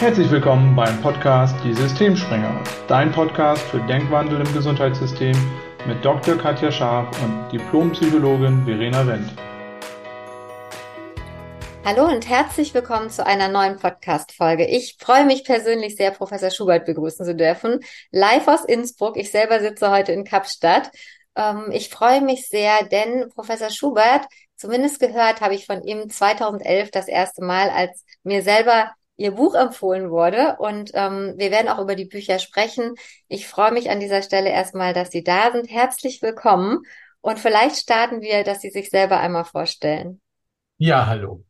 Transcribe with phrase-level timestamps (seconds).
[0.00, 5.36] Herzlich willkommen beim Podcast Die Systemspringer, dein Podcast für Denkwandel im Gesundheitssystem
[5.88, 6.38] mit Dr.
[6.38, 9.32] Katja Scharf und Diplompsychologin Verena Wendt.
[11.84, 14.66] Hallo und herzlich willkommen zu einer neuen Podcast-Folge.
[14.66, 17.80] Ich freue mich persönlich sehr, Professor Schubert begrüßen zu dürfen.
[18.12, 19.16] Live aus Innsbruck.
[19.16, 20.92] Ich selber sitze heute in Kapstadt.
[21.34, 26.92] Ähm, ich freue mich sehr, denn Professor Schubert, zumindest gehört habe ich von ihm 2011
[26.92, 30.56] das erste Mal, als mir selber ihr Buch empfohlen wurde.
[30.58, 32.94] Und ähm, wir werden auch über die Bücher sprechen.
[33.26, 35.70] Ich freue mich an dieser Stelle erstmal, dass Sie da sind.
[35.70, 36.78] Herzlich willkommen.
[37.20, 40.20] Und vielleicht starten wir, dass Sie sich selber einmal vorstellen.
[40.78, 41.44] Ja, hallo.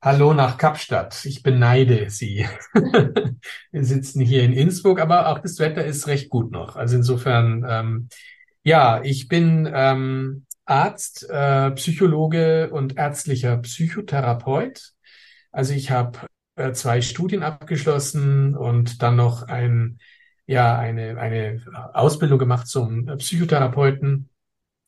[0.00, 1.24] Hallo nach Kapstadt.
[1.26, 2.46] Ich beneide Sie.
[2.72, 6.76] wir sitzen hier in Innsbruck, aber auch das Wetter ist recht gut noch.
[6.76, 8.08] Also insofern, ähm,
[8.62, 14.92] ja, ich bin ähm, Arzt, äh, Psychologe und ärztlicher Psychotherapeut.
[15.50, 16.29] Also ich habe
[16.60, 19.98] äh, zwei Studien abgeschlossen und dann noch ein,
[20.46, 24.28] ja, eine, eine Ausbildung gemacht zum Psychotherapeuten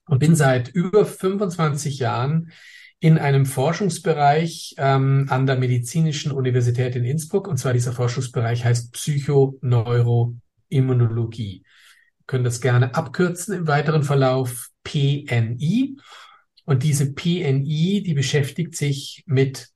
[0.06, 2.52] und bin seit über 25 Jahren
[3.00, 7.48] in einem Forschungsbereich ähm, an der Medizinischen Universität in Innsbruck.
[7.48, 11.64] Und zwar dieser Forschungsbereich heißt Psychoneuroimmunologie.
[11.64, 15.97] Wir können das gerne abkürzen im weiteren Verlauf PNI.
[16.64, 19.72] Und diese PNI, die beschäftigt sich mit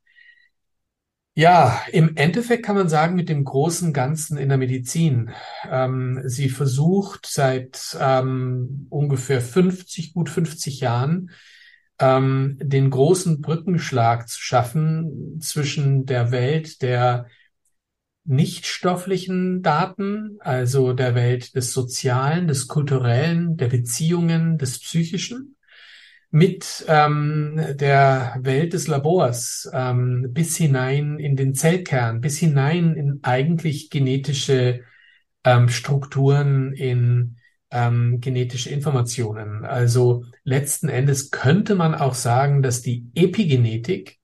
[1.38, 5.32] ja, im Endeffekt kann man sagen, mit dem großen Ganzen in der Medizin.
[5.70, 11.30] Ähm, sie versucht seit ähm, ungefähr 50, gut 50 Jahren,
[11.98, 17.26] ähm, den großen Brückenschlag zu schaffen zwischen der Welt der
[18.24, 25.55] nichtstofflichen Daten, also der Welt des Sozialen, des Kulturellen, der Beziehungen, des Psychischen
[26.30, 33.20] mit ähm, der Welt des Labors ähm, bis hinein in den Zellkern, bis hinein in
[33.22, 34.80] eigentlich genetische
[35.44, 37.36] ähm, Strukturen, in
[37.70, 39.64] ähm, genetische Informationen.
[39.64, 44.18] Also letzten Endes könnte man auch sagen, dass die Epigenetik,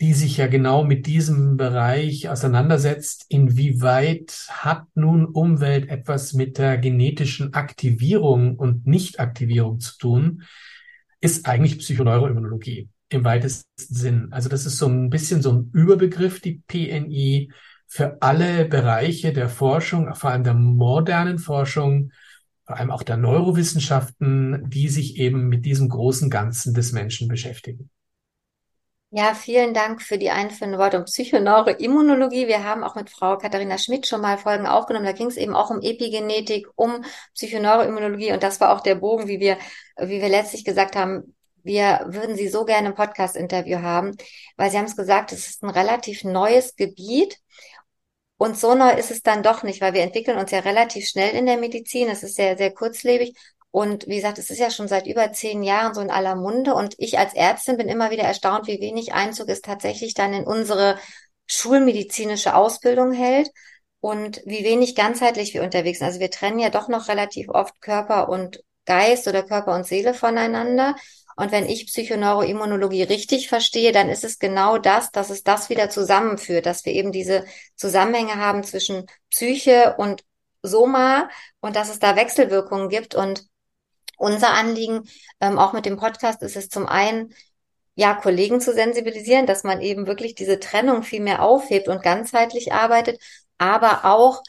[0.00, 6.78] die sich ja genau mit diesem Bereich auseinandersetzt, inwieweit hat nun Umwelt etwas mit der
[6.78, 10.42] genetischen Aktivierung und Nichtaktivierung zu tun,
[11.24, 14.28] ist eigentlich Psychoneuroimmunologie im weitesten Sinn.
[14.30, 17.50] Also das ist so ein bisschen so ein Überbegriff, die PNI,
[17.86, 22.12] für alle Bereiche der Forschung, vor allem der modernen Forschung,
[22.66, 27.88] vor allem auch der Neurowissenschaften, die sich eben mit diesem großen Ganzen des Menschen beschäftigen.
[29.16, 32.48] Ja, vielen Dank für die einführenden Worte um Psychoneuroimmunologie.
[32.48, 35.06] Wir haben auch mit Frau Katharina Schmidt schon mal Folgen aufgenommen.
[35.06, 37.04] Da ging es eben auch um Epigenetik, um
[37.34, 38.32] Psychoneuroimmunologie.
[38.32, 39.56] Und das war auch der Bogen, wie wir,
[39.98, 44.16] wie wir letztlich gesagt haben, wir würden Sie so gerne im Podcast-Interview haben,
[44.56, 47.38] weil Sie haben es gesagt, es ist ein relativ neues Gebiet.
[48.36, 51.36] Und so neu ist es dann doch nicht, weil wir entwickeln uns ja relativ schnell
[51.36, 52.08] in der Medizin.
[52.08, 53.36] Es ist sehr, sehr kurzlebig.
[53.74, 56.76] Und wie gesagt, es ist ja schon seit über zehn Jahren so in aller Munde.
[56.76, 60.44] Und ich als Ärztin bin immer wieder erstaunt, wie wenig Einzug es tatsächlich dann in
[60.44, 60.96] unsere
[61.46, 63.50] schulmedizinische Ausbildung hält
[63.98, 66.06] und wie wenig ganzheitlich wir unterwegs sind.
[66.06, 70.14] Also wir trennen ja doch noch relativ oft Körper und Geist oder Körper und Seele
[70.14, 70.94] voneinander.
[71.34, 75.90] Und wenn ich Psychoneuroimmunologie richtig verstehe, dann ist es genau das, dass es das wieder
[75.90, 80.22] zusammenführt, dass wir eben diese Zusammenhänge haben zwischen Psyche und
[80.62, 83.48] Soma und dass es da Wechselwirkungen gibt und
[84.18, 85.08] unser Anliegen,
[85.40, 87.34] ähm, auch mit dem Podcast, ist es zum einen,
[87.96, 92.72] ja, Kollegen zu sensibilisieren, dass man eben wirklich diese Trennung viel mehr aufhebt und ganzheitlich
[92.72, 93.20] arbeitet,
[93.58, 94.42] aber auch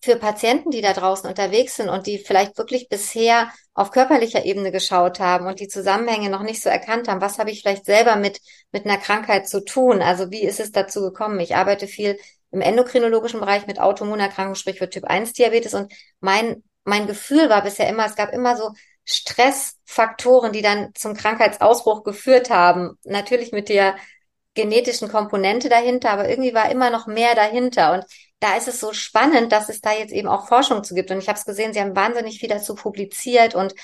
[0.00, 4.70] für Patienten, die da draußen unterwegs sind und die vielleicht wirklich bisher auf körperlicher Ebene
[4.70, 8.16] geschaut haben und die Zusammenhänge noch nicht so erkannt haben, was habe ich vielleicht selber
[8.16, 8.40] mit,
[8.72, 10.02] mit einer Krankheit zu tun?
[10.02, 11.40] Also wie ist es dazu gekommen?
[11.40, 12.18] Ich arbeite viel
[12.52, 17.62] im endokrinologischen Bereich mit Autoimmunerkrankungen, sprich für Typ 1 Diabetes und mein mein Gefühl war
[17.62, 18.72] bisher immer, es gab immer so
[19.04, 22.98] Stressfaktoren, die dann zum Krankheitsausbruch geführt haben.
[23.04, 23.96] Natürlich mit der
[24.54, 27.92] genetischen Komponente dahinter, aber irgendwie war immer noch mehr dahinter.
[27.92, 28.04] Und
[28.40, 31.10] da ist es so spannend, dass es da jetzt eben auch Forschung zu gibt.
[31.10, 33.54] Und ich habe es gesehen, Sie haben wahnsinnig viel dazu publiziert.
[33.54, 33.74] Und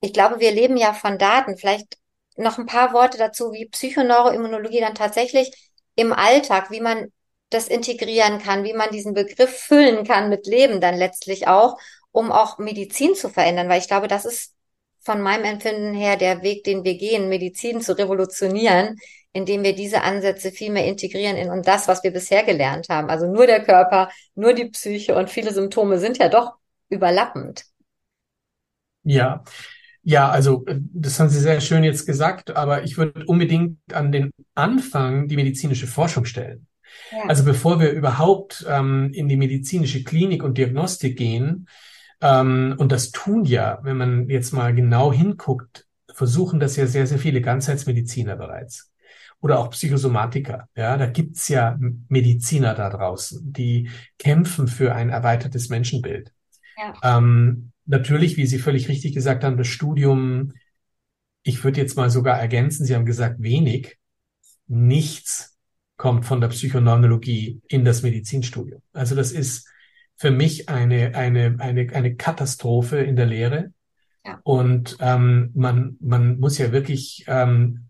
[0.00, 1.56] ich glaube, wir leben ja von Daten.
[1.56, 1.98] Vielleicht
[2.36, 7.12] noch ein paar Worte dazu, wie Psychoneuroimmunologie dann tatsächlich im Alltag, wie man
[7.50, 11.78] das integrieren kann, wie man diesen Begriff füllen kann mit Leben dann letztlich auch
[12.12, 14.54] um auch Medizin zu verändern, weil ich glaube, das ist
[15.00, 18.96] von meinem Empfinden her der Weg, den wir gehen, Medizin zu revolutionieren,
[19.32, 23.08] indem wir diese Ansätze viel mehr integrieren in und das, was wir bisher gelernt haben.
[23.08, 26.54] Also nur der Körper, nur die Psyche und viele Symptome sind ja doch
[26.88, 27.64] überlappend.
[29.04, 29.44] Ja,
[30.02, 34.30] ja, also das haben Sie sehr schön jetzt gesagt, aber ich würde unbedingt an den
[34.54, 36.66] Anfang die medizinische Forschung stellen.
[37.12, 37.24] Ja.
[37.28, 41.68] Also bevor wir überhaupt ähm, in die medizinische Klinik und Diagnostik gehen,
[42.20, 47.06] ähm, und das tun ja, wenn man jetzt mal genau hinguckt, versuchen das ja sehr,
[47.06, 48.90] sehr viele Ganzheitsmediziner bereits.
[49.40, 50.68] Oder auch Psychosomatiker.
[50.74, 51.78] Ja, da gibt's ja
[52.08, 53.88] Mediziner da draußen, die
[54.18, 56.32] kämpfen für ein erweitertes Menschenbild.
[56.76, 57.18] Ja.
[57.18, 60.54] Ähm, natürlich, wie Sie völlig richtig gesagt haben, das Studium,
[61.44, 63.96] ich würde jetzt mal sogar ergänzen, Sie haben gesagt, wenig,
[64.66, 65.56] nichts
[65.96, 68.82] kommt von der Psychoneurologie in das Medizinstudium.
[68.92, 69.68] Also das ist
[70.18, 73.72] für mich eine, eine, eine, eine Katastrophe in der Lehre.
[74.26, 74.40] Ja.
[74.42, 77.86] Und ähm, man, man muss ja wirklich ähm,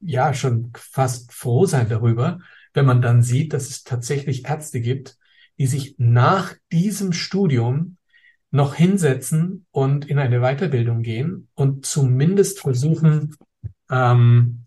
[0.00, 2.38] ja schon fast froh sein darüber,
[2.74, 5.16] wenn man dann sieht, dass es tatsächlich Ärzte gibt,
[5.58, 7.96] die sich nach diesem Studium
[8.50, 13.36] noch hinsetzen und in eine Weiterbildung gehen und zumindest versuchen,
[13.90, 14.66] ähm,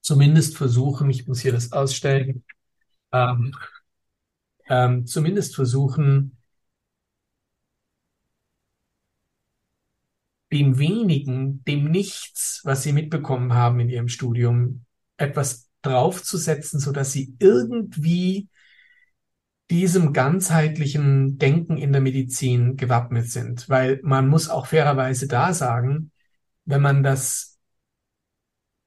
[0.00, 2.42] zumindest versuchen, ich muss hier das ausstellen,
[3.12, 3.54] ähm,
[4.70, 6.38] ähm, zumindest versuchen,
[10.52, 14.84] dem wenigen, dem nichts, was sie mitbekommen haben in ihrem Studium,
[15.16, 18.48] etwas draufzusetzen, so dass sie irgendwie
[19.70, 23.68] diesem ganzheitlichen Denken in der Medizin gewappnet sind.
[23.68, 26.10] Weil man muss auch fairerweise da sagen,
[26.64, 27.58] wenn man das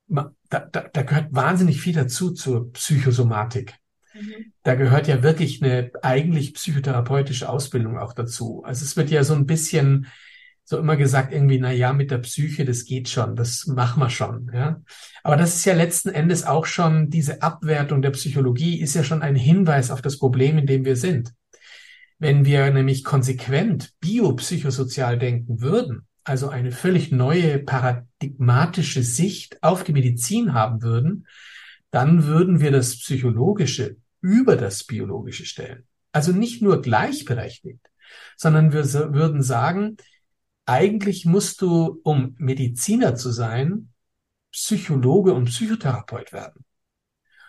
[0.07, 3.75] da, da, da gehört wahnsinnig viel dazu zur Psychosomatik.
[4.13, 4.53] Mhm.
[4.63, 8.63] Da gehört ja wirklich eine eigentlich psychotherapeutische Ausbildung auch dazu.
[8.63, 10.07] Also es wird ja so ein bisschen
[10.65, 14.09] so immer gesagt irgendwie, na ja, mit der Psyche, das geht schon, das machen wir
[14.09, 14.81] schon, ja.
[15.21, 19.21] Aber das ist ja letzten Endes auch schon diese Abwertung der Psychologie ist ja schon
[19.21, 21.33] ein Hinweis auf das Problem, in dem wir sind.
[22.17, 29.91] Wenn wir nämlich konsequent biopsychosozial denken würden, also eine völlig neue paradigmatische Sicht auf die
[29.91, 31.27] Medizin haben würden,
[31.91, 35.85] dann würden wir das Psychologische über das Biologische stellen.
[36.13, 37.85] Also nicht nur gleichberechtigt,
[38.37, 39.97] sondern wir würden sagen,
[40.65, 43.89] eigentlich musst du, um Mediziner zu sein,
[44.51, 46.63] Psychologe und Psychotherapeut werden.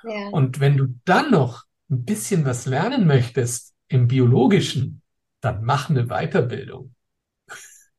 [0.03, 0.29] Ja.
[0.33, 5.03] Und wenn du dann noch ein bisschen was lernen möchtest im Biologischen,
[5.41, 6.95] dann mach eine Weiterbildung.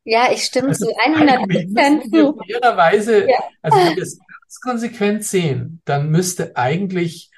[0.04, 2.38] Ja, ich stimme also zu 100 Prozent zu.
[2.48, 3.40] Fairerweise, ja.
[3.62, 7.32] also wenn wir es ganz konsequent sehen, dann müsste eigentlich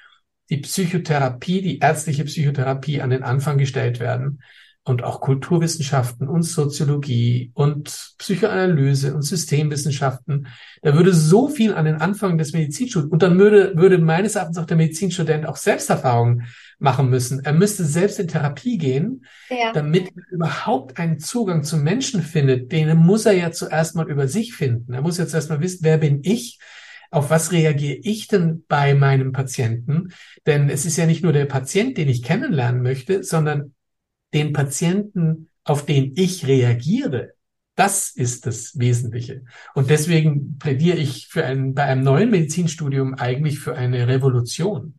[0.50, 4.40] die Psychotherapie, die ärztliche Psychotherapie an den Anfang gestellt werden
[4.88, 10.48] und auch Kulturwissenschaften und Soziologie und Psychoanalyse und Systemwissenschaften.
[10.82, 14.58] Da würde so viel an den Anfang des Medizinstudiums und dann würde, würde meines Erachtens
[14.58, 16.46] auch der Medizinstudent auch Selbsterfahrungen
[16.78, 17.44] machen müssen.
[17.44, 19.72] Er müsste selbst in Therapie gehen, ja.
[19.72, 22.72] damit er überhaupt einen Zugang zum Menschen findet.
[22.72, 24.94] Den muss er ja zuerst mal über sich finden.
[24.94, 26.58] Er muss jetzt erst mal wissen, wer bin ich?
[27.10, 30.12] Auf was reagiere ich denn bei meinem Patienten?
[30.46, 33.74] Denn es ist ja nicht nur der Patient, den ich kennenlernen möchte, sondern
[34.34, 37.34] den Patienten, auf den ich reagiere.
[37.76, 39.44] Das ist das Wesentliche.
[39.74, 44.98] Und deswegen plädiere ich für ein, bei einem neuen Medizinstudium eigentlich für eine Revolution.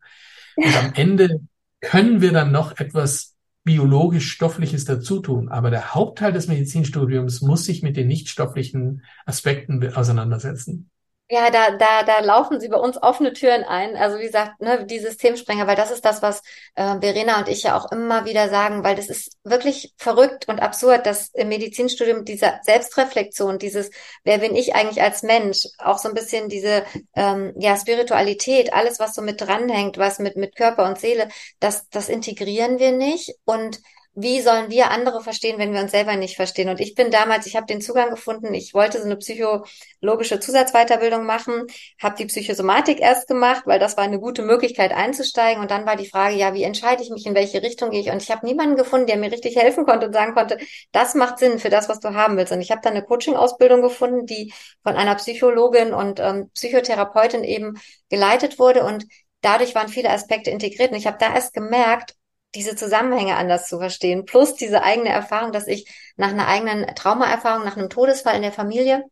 [0.56, 1.40] Und am Ende
[1.80, 5.48] können wir dann noch etwas biologisch-stoffliches dazu tun.
[5.48, 10.90] Aber der Hauptteil des Medizinstudiums muss sich mit den nichtstofflichen Aspekten auseinandersetzen.
[11.32, 13.96] Ja, da, da, da laufen sie bei uns offene Türen ein.
[13.96, 16.42] Also wie gesagt, ne, die Systemsprenger, weil das ist das, was
[16.74, 20.58] äh, Verena und ich ja auch immer wieder sagen, weil das ist wirklich verrückt und
[20.60, 23.90] absurd, dass im Medizinstudium diese Selbstreflexion, dieses,
[24.24, 26.84] wer bin ich eigentlich als Mensch, auch so ein bisschen diese
[27.14, 31.28] ähm, ja Spiritualität, alles, was so mit dranhängt, was mit mit Körper und Seele,
[31.60, 33.78] das, das integrieren wir nicht und
[34.14, 36.68] wie sollen wir andere verstehen, wenn wir uns selber nicht verstehen?
[36.68, 41.24] Und ich bin damals, ich habe den Zugang gefunden, ich wollte so eine psychologische Zusatzweiterbildung
[41.24, 41.66] machen,
[42.02, 45.62] habe die Psychosomatik erst gemacht, weil das war eine gute Möglichkeit einzusteigen.
[45.62, 48.10] Und dann war die Frage, ja, wie entscheide ich mich, in welche Richtung gehe ich?
[48.10, 50.58] Und ich habe niemanden gefunden, der mir richtig helfen konnte und sagen konnte,
[50.92, 52.52] das macht Sinn für das, was du haben willst.
[52.52, 54.52] Und ich habe dann eine Coaching-Ausbildung gefunden, die
[54.82, 59.04] von einer Psychologin und ähm, Psychotherapeutin eben geleitet wurde und
[59.40, 60.90] dadurch waren viele Aspekte integriert.
[60.90, 62.14] Und ich habe da erst gemerkt,
[62.54, 64.24] diese Zusammenhänge anders zu verstehen.
[64.24, 68.52] Plus diese eigene Erfahrung, dass ich nach einer eigenen Traumaerfahrung, nach einem Todesfall in der
[68.52, 69.04] Familie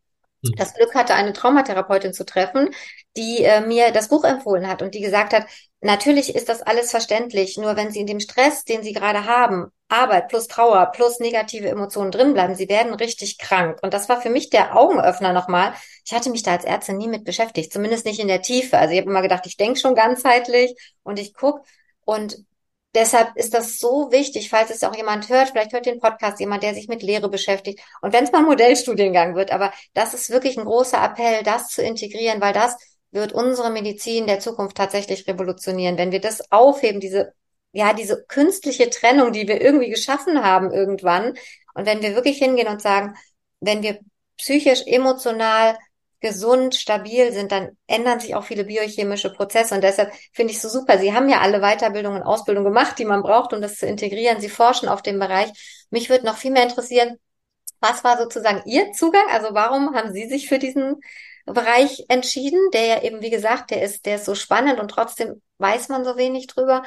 [0.45, 0.55] hm.
[0.57, 2.71] das Glück hatte, eine Traumatherapeutin zu treffen,
[3.17, 5.47] die äh, mir das Buch empfohlen hat und die gesagt hat,
[5.81, 9.71] natürlich ist das alles verständlich, nur wenn Sie in dem Stress, den Sie gerade haben,
[9.89, 13.79] Arbeit plus Trauer plus negative Emotionen drinbleiben, Sie werden richtig krank.
[13.83, 15.73] Und das war für mich der Augenöffner nochmal.
[16.05, 18.79] Ich hatte mich da als Ärztin nie mit beschäftigt, zumindest nicht in der Tiefe.
[18.79, 21.65] Also ich habe immer gedacht, ich denke schon ganzheitlich und ich guck
[22.05, 22.39] und
[22.95, 26.63] Deshalb ist das so wichtig, falls es auch jemand hört, vielleicht hört den Podcast jemand,
[26.63, 27.81] der sich mit Lehre beschäftigt.
[28.01, 31.83] Und wenn es mal Modellstudiengang wird, aber das ist wirklich ein großer Appell, das zu
[31.83, 32.77] integrieren, weil das
[33.11, 35.99] wird unsere Medizin der Zukunft tatsächlich revolutionieren.
[35.99, 37.33] Wenn wir das aufheben, diese,
[37.73, 41.35] ja, diese künstliche Trennung, die wir irgendwie geschaffen haben irgendwann.
[41.75, 43.15] Und wenn wir wirklich hingehen und sagen,
[43.61, 43.99] wenn wir
[44.39, 45.77] psychisch, emotional
[46.21, 49.75] gesund, stabil sind, dann ändern sich auch viele biochemische Prozesse.
[49.75, 50.99] Und deshalb finde ich so super.
[50.99, 54.41] Sie haben ja alle Weiterbildung und Ausbildung gemacht, die man braucht, um das zu integrieren.
[54.41, 55.51] Sie forschen auf dem Bereich.
[55.91, 57.17] Mich würde noch viel mehr interessieren,
[57.81, 59.27] was war sozusagen Ihr Zugang?
[59.31, 60.97] Also warum haben Sie sich für diesen
[61.47, 65.41] Bereich entschieden, der ja eben, wie gesagt, der ist, der ist so spannend und trotzdem
[65.59, 66.83] weiß man so wenig drüber.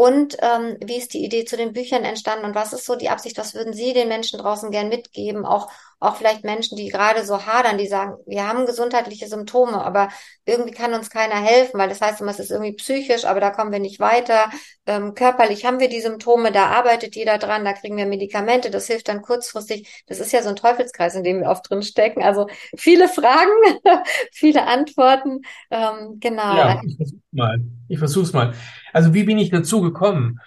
[0.00, 3.10] Und ähm, wie ist die Idee zu den Büchern entstanden und was ist so die
[3.10, 3.36] Absicht?
[3.36, 5.44] Was würden Sie den Menschen draußen gern mitgeben?
[5.44, 10.08] Auch, auch vielleicht Menschen, die gerade so hadern, die sagen, wir haben gesundheitliche Symptome, aber
[10.46, 13.50] irgendwie kann uns keiner helfen, weil das heißt immer, es ist irgendwie psychisch, aber da
[13.50, 14.48] kommen wir nicht weiter.
[14.86, 18.86] Ähm, körperlich haben wir die Symptome, da arbeitet jeder dran, da kriegen wir Medikamente, das
[18.86, 20.02] hilft dann kurzfristig.
[20.06, 22.22] Das ist ja so ein Teufelskreis, in dem wir oft drin stecken.
[22.22, 23.52] Also viele Fragen,
[24.32, 25.42] viele Antworten.
[25.70, 26.56] Ähm, genau.
[26.56, 27.60] Ja, ich versuch's mal.
[27.88, 28.54] Ich versuch's mal.
[28.92, 30.40] Also wie bin ich dazu gekommen?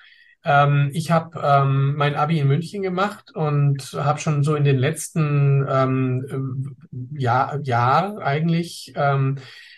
[0.45, 4.77] Ähm, ich habe ähm, mein Abi in München gemacht und habe schon so in den
[4.77, 6.75] letzten ähm,
[7.13, 9.37] Jahr, Jahr eigentlich ähm,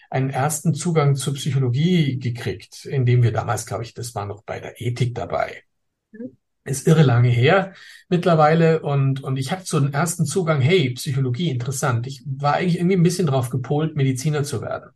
[0.09, 4.59] einen ersten Zugang zur Psychologie gekriegt, indem wir damals, glaube ich, das war noch bei
[4.59, 5.63] der Ethik dabei.
[6.11, 6.37] Mhm.
[6.63, 7.73] Ist irre lange her
[8.09, 12.07] mittlerweile und, und ich hatte so einen ersten Zugang, hey, Psychologie, interessant.
[12.07, 14.89] Ich war eigentlich irgendwie ein bisschen drauf gepolt, Mediziner zu werden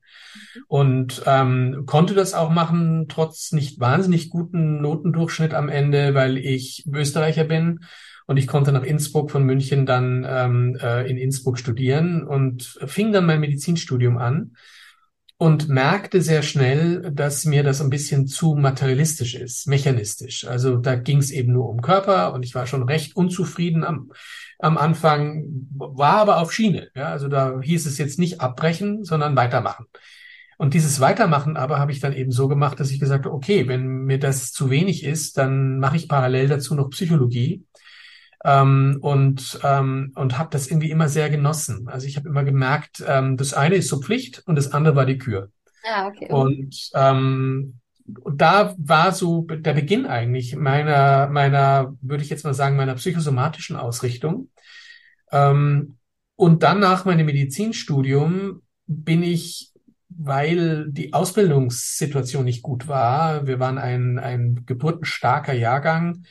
[0.68, 6.86] und ähm, konnte das auch machen, trotz nicht wahnsinnig guten Notendurchschnitt am Ende, weil ich
[6.92, 7.82] Österreicher bin.
[8.26, 13.12] Und ich konnte nach Innsbruck von München dann ähm, äh, in Innsbruck studieren und fing
[13.12, 14.52] dann mein Medizinstudium an
[15.40, 20.46] und merkte sehr schnell, dass mir das ein bisschen zu materialistisch ist, mechanistisch.
[20.46, 24.12] Also da ging es eben nur um Körper und ich war schon recht unzufrieden am,
[24.60, 26.90] am Anfang, war aber auf Schiene.
[26.94, 29.86] Ja, also da hieß es jetzt nicht abbrechen, sondern weitermachen.
[30.58, 33.70] Und dieses Weitermachen aber habe ich dann eben so gemacht, dass ich gesagt habe, okay,
[33.70, 37.64] wenn mir das zu wenig ist, dann mache ich parallel dazu noch Psychologie
[38.46, 41.88] ähm, und ähm, und habe das irgendwie immer sehr genossen.
[41.90, 45.06] Also ich habe immer gemerkt, ähm, das eine ist so Pflicht und das andere war
[45.06, 45.50] die Kür.
[45.86, 46.28] Ah, okay.
[46.30, 47.80] Und ähm,
[48.22, 52.96] und da war so der Beginn eigentlich meiner, meiner, würde ich jetzt mal sagen, meiner
[52.96, 54.50] psychosomatischen Ausrichtung.
[55.32, 55.98] Ähm,
[56.36, 59.70] und dann nach meinem Medizinstudium bin ich
[60.10, 63.48] weil die Ausbildungssituation nicht gut war.
[63.48, 66.24] Wir waren ein, ein geburtenstarker Jahrgang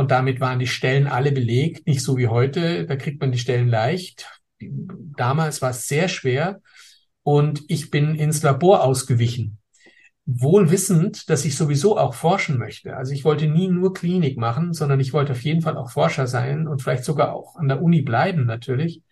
[0.00, 2.86] und damit waren die Stellen alle belegt, nicht so wie heute.
[2.86, 4.26] Da kriegt man die Stellen leicht.
[4.58, 6.62] Damals war es sehr schwer
[7.22, 9.58] und ich bin ins Labor ausgewichen.
[10.24, 12.96] Wohl wissend, dass ich sowieso auch forschen möchte.
[12.96, 16.26] Also ich wollte nie nur Klinik machen, sondern ich wollte auf jeden Fall auch Forscher
[16.26, 19.02] sein und vielleicht sogar auch an der Uni bleiben natürlich.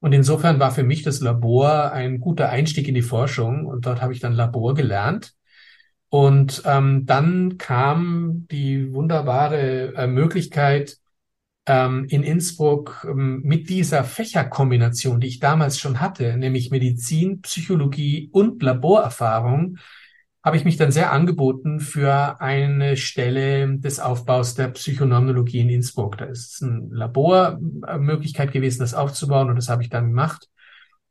[0.00, 4.02] Und insofern war für mich das Labor ein guter Einstieg in die Forschung und dort
[4.02, 5.35] habe ich dann Labor gelernt.
[6.08, 10.98] Und ähm, dann kam die wunderbare äh, Möglichkeit,
[11.66, 18.30] ähm, in Innsbruck ähm, mit dieser Fächerkombination, die ich damals schon hatte, nämlich Medizin, Psychologie
[18.32, 19.78] und Laborerfahrung,
[20.44, 26.18] habe ich mich dann sehr angeboten für eine Stelle des Aufbaus der Psychonomnologie in Innsbruck.
[26.18, 30.48] Da ist eine Labormöglichkeit gewesen, das aufzubauen und das habe ich dann gemacht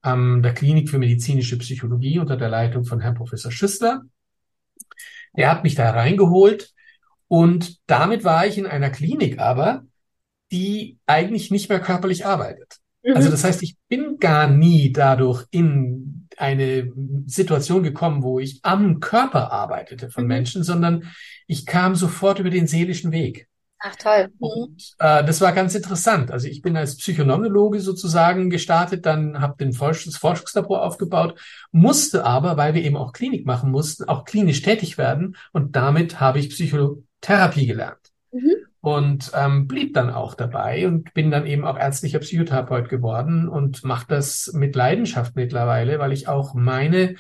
[0.01, 4.03] an der Klinik für medizinische Psychologie unter der Leitung von Herrn Professor Schüssler.
[5.37, 6.73] Der hat mich da reingeholt
[7.27, 9.83] und damit war ich in einer Klinik aber,
[10.51, 12.77] die eigentlich nicht mehr körperlich arbeitet.
[13.03, 13.15] Also mhm.
[13.17, 16.91] Also das heißt, ich bin gar nie dadurch in eine
[17.25, 20.29] Situation gekommen, wo ich am Körper arbeitete von mhm.
[20.29, 21.11] Menschen, sondern
[21.47, 23.47] ich kam sofort über den seelischen Weg.
[23.79, 24.29] Ach toll.
[24.39, 24.47] Mhm.
[24.47, 26.31] Und äh, das war ganz interessant.
[26.31, 31.39] Also ich bin als Psychonomologe sozusagen gestartet, dann habe den Forsch das Forschungslabor aufgebaut,
[31.71, 36.19] musste aber, weil wir eben auch Klinik machen mussten, auch klinisch tätig werden und damit
[36.19, 38.11] habe ich Psychotherapie gelernt.
[38.31, 43.49] Mhm und ähm, blieb dann auch dabei und bin dann eben auch ärztlicher Psychotherapeut geworden
[43.49, 47.15] und mache das mit Leidenschaft mittlerweile, weil ich auch meine,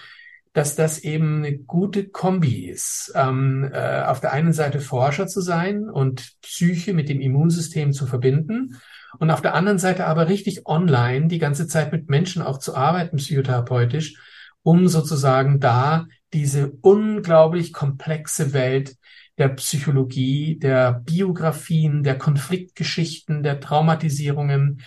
[0.55, 3.11] dass das eben eine gute Kombi ist.
[3.13, 8.07] Ähm, äh, auf der einen Seite Forscher zu sein und Psyche mit dem Immunsystem zu
[8.07, 8.77] verbinden
[9.19, 12.73] und auf der anderen Seite aber richtig online die ganze Zeit mit Menschen auch zu
[12.73, 14.15] arbeiten, psychotherapeutisch,
[14.63, 18.95] um sozusagen da diese unglaublich komplexe Welt
[19.37, 24.81] der Psychologie, der Biografien, der Konfliktgeschichten, der Traumatisierungen,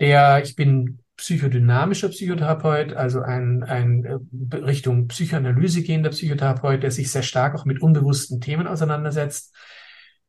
[0.00, 7.12] der, ich bin psychodynamischer Psychotherapeut, also ein, ein äh, Richtung Psychoanalyse gehender Psychotherapeut, der sich
[7.12, 9.54] sehr stark auch mit unbewussten Themen auseinandersetzt.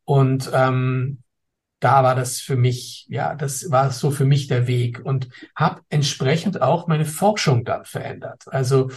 [0.04, 1.24] Und ähm,
[1.80, 5.82] da war das für mich, ja, das war so für mich der Weg und habe
[5.90, 8.44] entsprechend auch meine Forschung dann verändert.
[8.48, 8.92] Also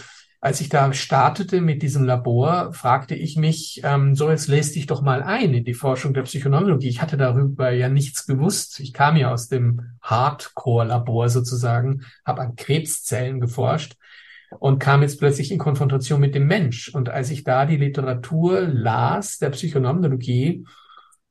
[0.45, 4.85] als ich da startete mit diesem Labor, fragte ich mich, ähm, so jetzt lest dich
[4.85, 6.87] doch mal ein in die Forschung der Psychoneurologie.
[6.87, 8.79] Ich hatte darüber ja nichts gewusst.
[8.79, 13.95] Ich kam ja aus dem Hardcore-Labor sozusagen, habe an Krebszellen geforscht
[14.59, 16.89] und kam jetzt plötzlich in Konfrontation mit dem Mensch.
[16.93, 20.63] Und als ich da die Literatur las der Psychonomologie,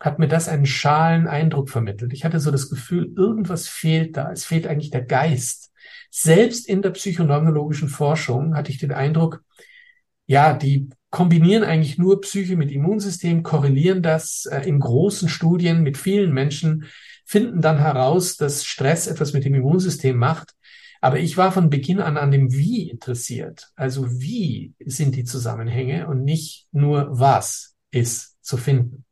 [0.00, 2.12] hat mir das einen schalen Eindruck vermittelt.
[2.14, 4.32] Ich hatte so das Gefühl, irgendwas fehlt da.
[4.32, 5.70] Es fehlt eigentlich der Geist.
[6.16, 9.42] Selbst in der psychoneurologischen Forschung hatte ich den Eindruck,
[10.26, 15.98] ja, die kombinieren eigentlich nur Psyche mit Immunsystem, korrelieren das äh, in großen Studien mit
[15.98, 16.84] vielen Menschen,
[17.26, 20.54] finden dann heraus, dass Stress etwas mit dem Immunsystem macht.
[21.00, 23.72] Aber ich war von Beginn an an dem Wie interessiert.
[23.74, 29.04] Also wie sind die Zusammenhänge und nicht nur was ist zu finden.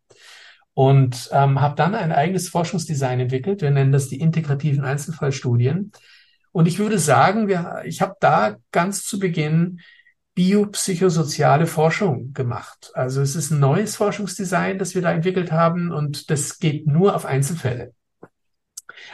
[0.73, 3.61] Und ähm, habe dann ein eigenes Forschungsdesign entwickelt.
[3.61, 5.91] Wir nennen das die integrativen Einzelfallstudien.
[6.53, 9.81] Und ich würde sagen, wir, ich habe da ganz zu Beginn
[10.35, 12.91] biopsychosoziale Forschung gemacht.
[12.95, 17.15] Also es ist ein neues Forschungsdesign, das wir da entwickelt haben und das geht nur
[17.15, 17.93] auf Einzelfälle.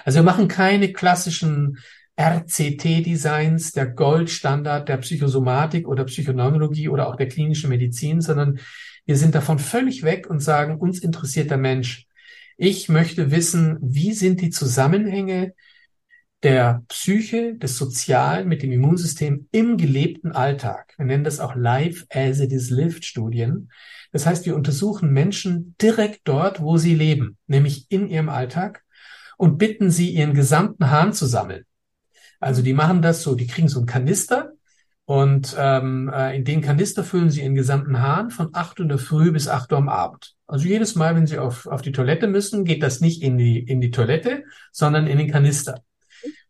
[0.05, 1.79] Also wir machen keine klassischen
[2.17, 8.59] RCT-Designs, der Goldstandard der Psychosomatik oder Psychoneurologie oder auch der klinischen Medizin, sondern
[9.07, 12.07] wir sind davon völlig weg und sagen, uns interessiert der Mensch.
[12.57, 15.55] Ich möchte wissen, wie sind die Zusammenhänge
[16.43, 20.95] der Psyche, des Sozialen mit dem Immunsystem im gelebten Alltag.
[20.97, 23.71] Wir nennen das auch Life as it is lived Studien.
[24.13, 28.85] Das heißt, wir untersuchen Menschen direkt dort, wo sie leben, nämlich in ihrem Alltag
[29.37, 31.65] und bitten sie, ihren gesamten Hahn zu sammeln.
[32.41, 34.53] Also die machen das so, die kriegen so einen Kanister
[35.05, 39.33] und ähm, äh, in den Kanister füllen sie ihren gesamten Hahn von 8 Uhr Früh
[39.33, 40.35] bis 8 Uhr am Abend.
[40.47, 43.59] Also jedes Mal, wenn sie auf, auf die Toilette müssen, geht das nicht in die,
[43.59, 45.83] in die Toilette, sondern in den Kanister.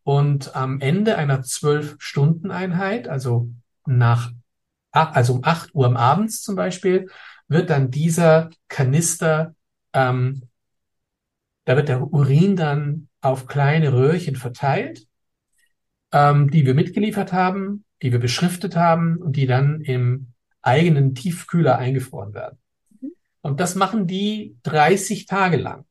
[0.09, 3.51] Und am Ende einer zwölf-Stunden-Einheit, also
[3.85, 4.33] nach,
[4.91, 7.11] also um acht Uhr am Abends zum Beispiel,
[7.47, 9.55] wird dann dieser Kanister,
[9.93, 10.45] ähm,
[11.67, 15.07] da wird der Urin dann auf kleine Röhrchen verteilt,
[16.11, 20.29] ähm, die wir mitgeliefert haben, die wir beschriftet haben und die dann im
[20.63, 22.59] eigenen Tiefkühler eingefroren werden.
[22.99, 23.13] Mhm.
[23.43, 25.85] Und das machen die 30 Tage lang,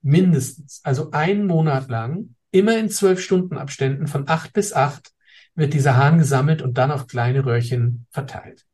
[0.00, 5.10] mindestens, also einen Monat lang Immer in zwölf Stunden Abständen von acht bis acht
[5.56, 8.64] wird dieser Hahn gesammelt und dann auf kleine Röhrchen verteilt.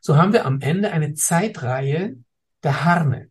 [0.00, 2.16] So haben wir am Ende eine Zeitreihe
[2.62, 3.30] der Harne.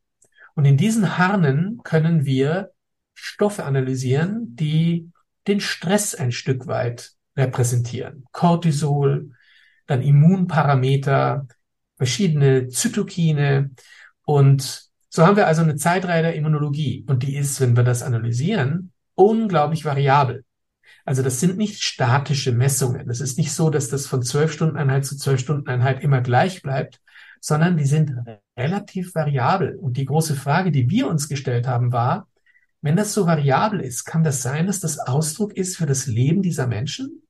[0.54, 2.70] Und in diesen Harnen können wir
[3.16, 5.10] Stoffe analysieren, die
[5.48, 8.26] den Stress ein Stück weit repräsentieren.
[8.32, 9.32] Cortisol,
[9.88, 11.48] dann Immunparameter,
[11.98, 13.72] verschiedene Zytokine.
[14.22, 17.06] Und so haben wir also eine Zeitreihe der Immunologie.
[17.08, 20.46] Und die ist, wenn wir das analysieren, unglaublich variabel.
[21.06, 23.10] Also das sind nicht statische Messungen.
[23.10, 26.22] Es ist nicht so, dass das von zwölf Stunden Einheit zu zwölf Stunden Einheit immer
[26.22, 27.00] gleich bleibt,
[27.40, 28.12] sondern die sind
[28.58, 29.76] relativ variabel.
[29.76, 32.28] Und die große Frage, die wir uns gestellt haben, war,
[32.82, 36.42] wenn das so variabel ist, kann das sein, dass das Ausdruck ist für das Leben
[36.42, 37.22] dieser Menschen?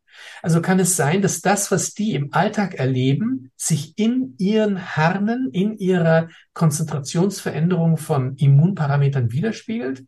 [0.41, 5.49] Also kann es sein, dass das, was die im Alltag erleben, sich in ihren Harnen,
[5.51, 10.05] in ihrer Konzentrationsveränderung von Immunparametern widerspiegelt?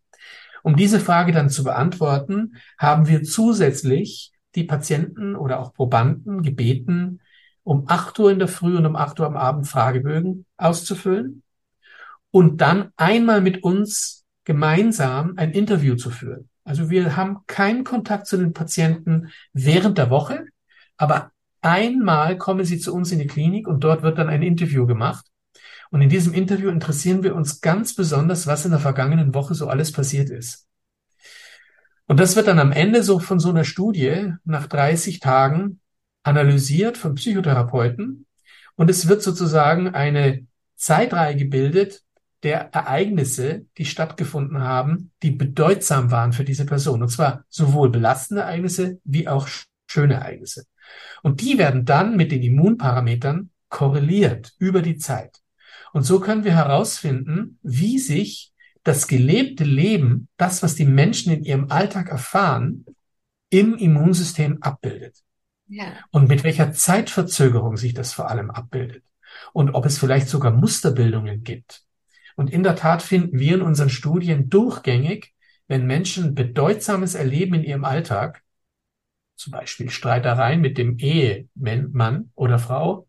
[0.67, 7.21] Um diese Frage dann zu beantworten, haben wir zusätzlich die Patienten oder auch Probanden gebeten,
[7.63, 11.41] um acht Uhr in der Früh und um acht Uhr am Abend Fragebögen auszufüllen
[12.31, 16.49] und dann einmal mit uns gemeinsam ein Interview zu führen.
[16.65, 20.47] Also wir haben keinen Kontakt zu den Patienten während der Woche,
[20.97, 24.85] aber einmal kommen sie zu uns in die Klinik und dort wird dann ein Interview
[24.85, 25.27] gemacht.
[25.91, 29.67] Und in diesem Interview interessieren wir uns ganz besonders, was in der vergangenen Woche so
[29.67, 30.67] alles passiert ist.
[32.07, 35.79] Und das wird dann am Ende so von so einer Studie nach 30 Tagen
[36.23, 38.25] analysiert von Psychotherapeuten.
[38.75, 40.45] Und es wird sozusagen eine
[40.75, 42.03] Zeitreihe gebildet
[42.43, 47.01] der Ereignisse, die stattgefunden haben, die bedeutsam waren für diese Person.
[47.01, 49.47] Und zwar sowohl belastende Ereignisse wie auch
[49.87, 50.65] schöne Ereignisse.
[51.23, 55.41] Und die werden dann mit den Immunparametern korreliert über die Zeit.
[55.93, 58.51] Und so können wir herausfinden, wie sich
[58.83, 62.85] das gelebte Leben, das, was die Menschen in ihrem Alltag erfahren,
[63.49, 65.17] im Immunsystem abbildet.
[65.67, 65.93] Ja.
[66.11, 69.03] Und mit welcher Zeitverzögerung sich das vor allem abbildet.
[69.53, 71.83] Und ob es vielleicht sogar Musterbildungen gibt.
[72.35, 75.33] Und in der Tat finden wir in unseren Studien durchgängig,
[75.67, 78.41] wenn Menschen Bedeutsames erleben in ihrem Alltag,
[79.35, 83.06] zum Beispiel Streitereien mit dem Ehemann oder Frau,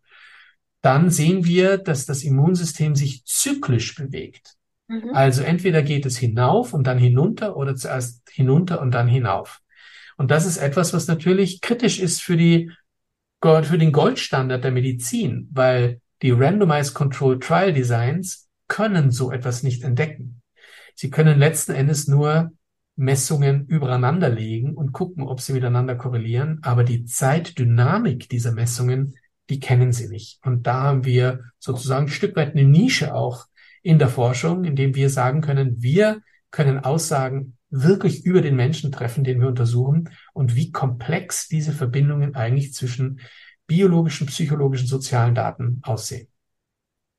[0.81, 4.55] dann sehen wir, dass das Immunsystem sich zyklisch bewegt.
[4.89, 5.11] Mhm.
[5.13, 9.61] Also entweder geht es hinauf und dann hinunter oder zuerst hinunter und dann hinauf.
[10.17, 12.71] Und das ist etwas, was natürlich kritisch ist für die
[13.41, 19.85] für den Goldstandard der Medizin, weil die Randomized Control Trial Designs können so etwas nicht
[19.85, 20.43] entdecken.
[20.97, 22.51] Sie können letzten Endes nur
[22.97, 29.15] Messungen übereinander legen und gucken, ob sie miteinander korrelieren, aber die Zeitdynamik dieser Messungen,
[29.49, 30.41] die kennen sie nicht.
[30.45, 33.47] Und da haben wir sozusagen ein Stück weit eine Nische auch
[33.83, 39.25] in der Forschung, indem wir sagen können, wir können Aussagen wirklich über den Menschen treffen,
[39.25, 43.21] den wir untersuchen und wie komplex diese Verbindungen eigentlich zwischen
[43.67, 46.29] biologischen, psychologischen, sozialen Daten aussehen.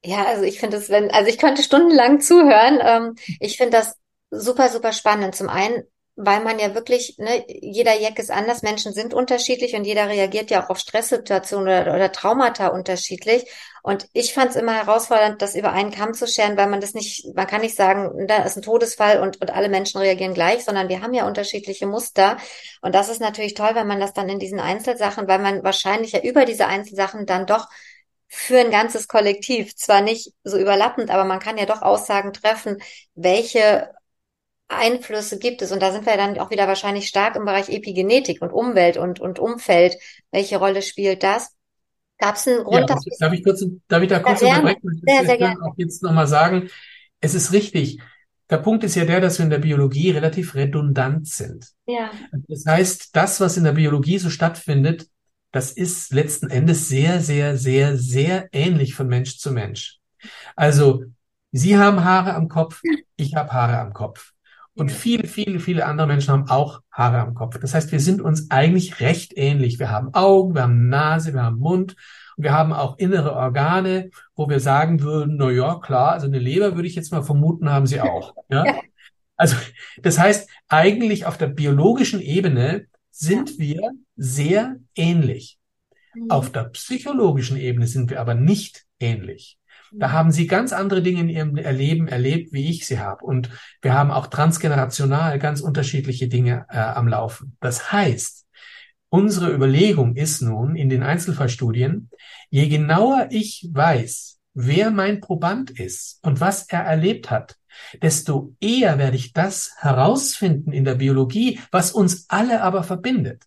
[0.03, 2.79] Ja, also ich finde es, wenn, also ich könnte stundenlang zuhören.
[2.81, 3.95] Ähm, ich finde das
[4.31, 5.35] super, super spannend.
[5.35, 5.83] Zum einen,
[6.21, 10.51] weil man ja wirklich, ne, jeder Jack ist anders, Menschen sind unterschiedlich und jeder reagiert
[10.51, 13.45] ja auch auf Stresssituationen oder, oder Traumata unterschiedlich.
[13.83, 16.93] Und ich fand es immer herausfordernd, das über einen Kamm zu scheren, weil man das
[16.93, 20.65] nicht, man kann nicht sagen, da ist ein Todesfall und, und alle Menschen reagieren gleich,
[20.65, 22.35] sondern wir haben ja unterschiedliche Muster.
[22.81, 26.11] Und das ist natürlich toll, wenn man das dann in diesen Einzelsachen, weil man wahrscheinlich
[26.11, 27.69] ja über diese Einzelsachen dann doch
[28.27, 32.81] für ein ganzes Kollektiv, zwar nicht so überlappend, aber man kann ja doch Aussagen treffen,
[33.15, 33.89] welche
[34.69, 35.71] Einflüsse gibt es?
[35.71, 39.19] Und da sind wir dann auch wieder wahrscheinlich stark im Bereich Epigenetik und Umwelt und,
[39.19, 39.97] und Umfeld.
[40.31, 41.55] Welche Rolle spielt das?
[42.19, 42.89] Gab es einen Grund?
[42.89, 45.01] Ja, dass darf ich kurz, darf ich da kurz sehr unterbrechen?
[45.05, 45.61] Sehr, sehr ich gerne.
[45.63, 46.69] auch jetzt nochmal sagen,
[47.19, 47.99] es ist richtig.
[48.49, 51.67] Der Punkt ist ja der, dass wir in der Biologie relativ redundant sind.
[51.85, 52.11] Ja.
[52.47, 55.07] Das heißt, das, was in der Biologie so stattfindet,
[55.51, 59.99] das ist letzten Endes sehr, sehr, sehr, sehr ähnlich von Mensch zu Mensch.
[60.55, 61.03] Also,
[61.51, 62.81] Sie haben Haare am Kopf,
[63.15, 64.33] ich habe Haare am Kopf.
[64.79, 67.59] Und viele, viele, viele andere Menschen haben auch Haare am Kopf.
[67.59, 69.77] Das heißt, wir sind uns eigentlich recht ähnlich.
[69.77, 71.97] Wir haben Augen, wir haben Nase, wir haben Mund
[72.37, 76.39] und wir haben auch innere Organe, wo wir sagen würden, na ja, klar, also eine
[76.39, 78.33] Leber würde ich jetzt mal vermuten, haben sie auch.
[78.49, 78.63] Ja?
[79.35, 79.57] Also,
[80.01, 85.59] das heißt, eigentlich auf der biologischen Ebene sind wir sehr ähnlich.
[86.15, 86.31] Mhm.
[86.31, 89.58] Auf der psychologischen Ebene sind wir aber nicht ähnlich.
[89.91, 93.25] Da haben sie ganz andere Dinge in ihrem Erleben erlebt, wie ich sie habe.
[93.25, 93.49] Und
[93.81, 97.57] wir haben auch transgenerational ganz unterschiedliche Dinge äh, am Laufen.
[97.59, 98.45] Das heißt,
[99.09, 102.09] unsere Überlegung ist nun in den Einzelfallstudien,
[102.49, 107.55] je genauer ich weiß, wer mein Proband ist und was er erlebt hat,
[108.01, 113.43] desto eher werde ich das herausfinden in der Biologie, was uns alle aber verbindet.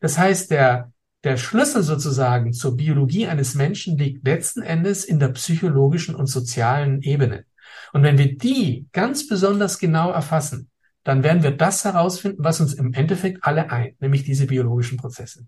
[0.00, 0.92] Das heißt, der
[1.24, 7.02] der Schlüssel sozusagen zur Biologie eines Menschen liegt letzten Endes in der psychologischen und sozialen
[7.02, 7.44] Ebene.
[7.92, 10.70] Und wenn wir die ganz besonders genau erfassen,
[11.04, 15.46] dann werden wir das herausfinden, was uns im Endeffekt alle eint, nämlich diese biologischen Prozesse.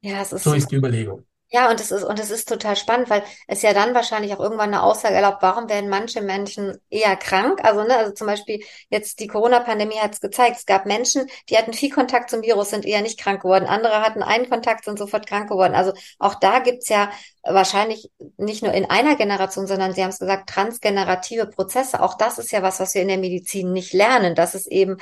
[0.00, 1.24] Ja, es ist So ist die Überlegung.
[1.50, 4.40] Ja, und es ist, und es ist total spannend, weil es ja dann wahrscheinlich auch
[4.40, 7.64] irgendwann eine Aussage erlaubt, warum werden manche Menschen eher krank?
[7.64, 11.56] Also, ne, also zum Beispiel jetzt die Corona-Pandemie hat es gezeigt, es gab Menschen, die
[11.56, 13.64] hatten viel Kontakt zum Virus, sind eher nicht krank geworden.
[13.64, 15.74] Andere hatten einen Kontakt, sind sofort krank geworden.
[15.74, 17.10] Also auch da gibt's ja
[17.42, 22.02] wahrscheinlich nicht nur in einer Generation, sondern Sie haben es gesagt, transgenerative Prozesse.
[22.02, 24.98] Auch das ist ja was, was wir in der Medizin nicht lernen, dass es eben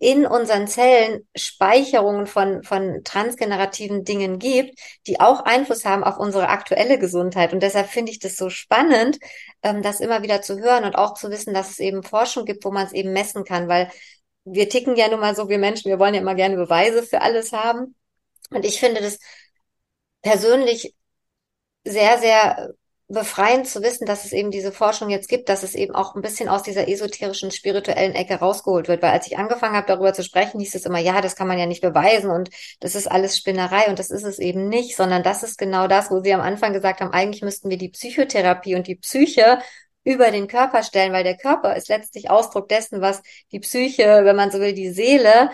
[0.00, 6.48] in unseren Zellen Speicherungen von, von transgenerativen Dingen gibt, die auch Einfluss haben auf unsere
[6.48, 7.52] aktuelle Gesundheit.
[7.52, 9.18] Und deshalb finde ich das so spannend,
[9.62, 12.64] ähm, das immer wieder zu hören und auch zu wissen, dass es eben Forschung gibt,
[12.64, 13.90] wo man es eben messen kann, weil
[14.44, 17.20] wir ticken ja nun mal so, wir Menschen, wir wollen ja immer gerne Beweise für
[17.20, 17.94] alles haben.
[18.50, 19.18] Und ich finde das
[20.22, 20.94] persönlich
[21.84, 22.74] sehr, sehr
[23.10, 26.22] befreiend zu wissen, dass es eben diese Forschung jetzt gibt, dass es eben auch ein
[26.22, 29.02] bisschen aus dieser esoterischen, spirituellen Ecke rausgeholt wird.
[29.02, 31.58] Weil als ich angefangen habe, darüber zu sprechen, hieß es immer, ja, das kann man
[31.58, 35.22] ja nicht beweisen und das ist alles Spinnerei und das ist es eben nicht, sondern
[35.22, 38.76] das ist genau das, wo Sie am Anfang gesagt haben, eigentlich müssten wir die Psychotherapie
[38.76, 39.58] und die Psyche
[40.04, 44.36] über den Körper stellen, weil der Körper ist letztlich Ausdruck dessen, was die Psyche, wenn
[44.36, 45.50] man so will, die Seele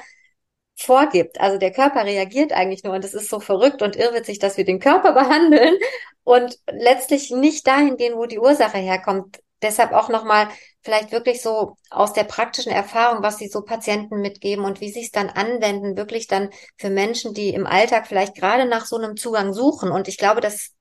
[0.77, 1.41] vorgibt.
[1.41, 4.65] Also der Körper reagiert eigentlich nur und es ist so verrückt und irrwitzig, dass wir
[4.65, 5.75] den Körper behandeln
[6.23, 9.39] und letztlich nicht dahin gehen, wo die Ursache herkommt.
[9.63, 10.49] Deshalb auch nochmal
[10.83, 15.01] vielleicht wirklich so aus der praktischen Erfahrung, was Sie so Patienten mitgeben und wie Sie
[15.01, 19.17] es dann anwenden, wirklich dann für Menschen, die im Alltag vielleicht gerade nach so einem
[19.17, 19.91] Zugang suchen.
[19.91, 20.73] Und ich glaube, das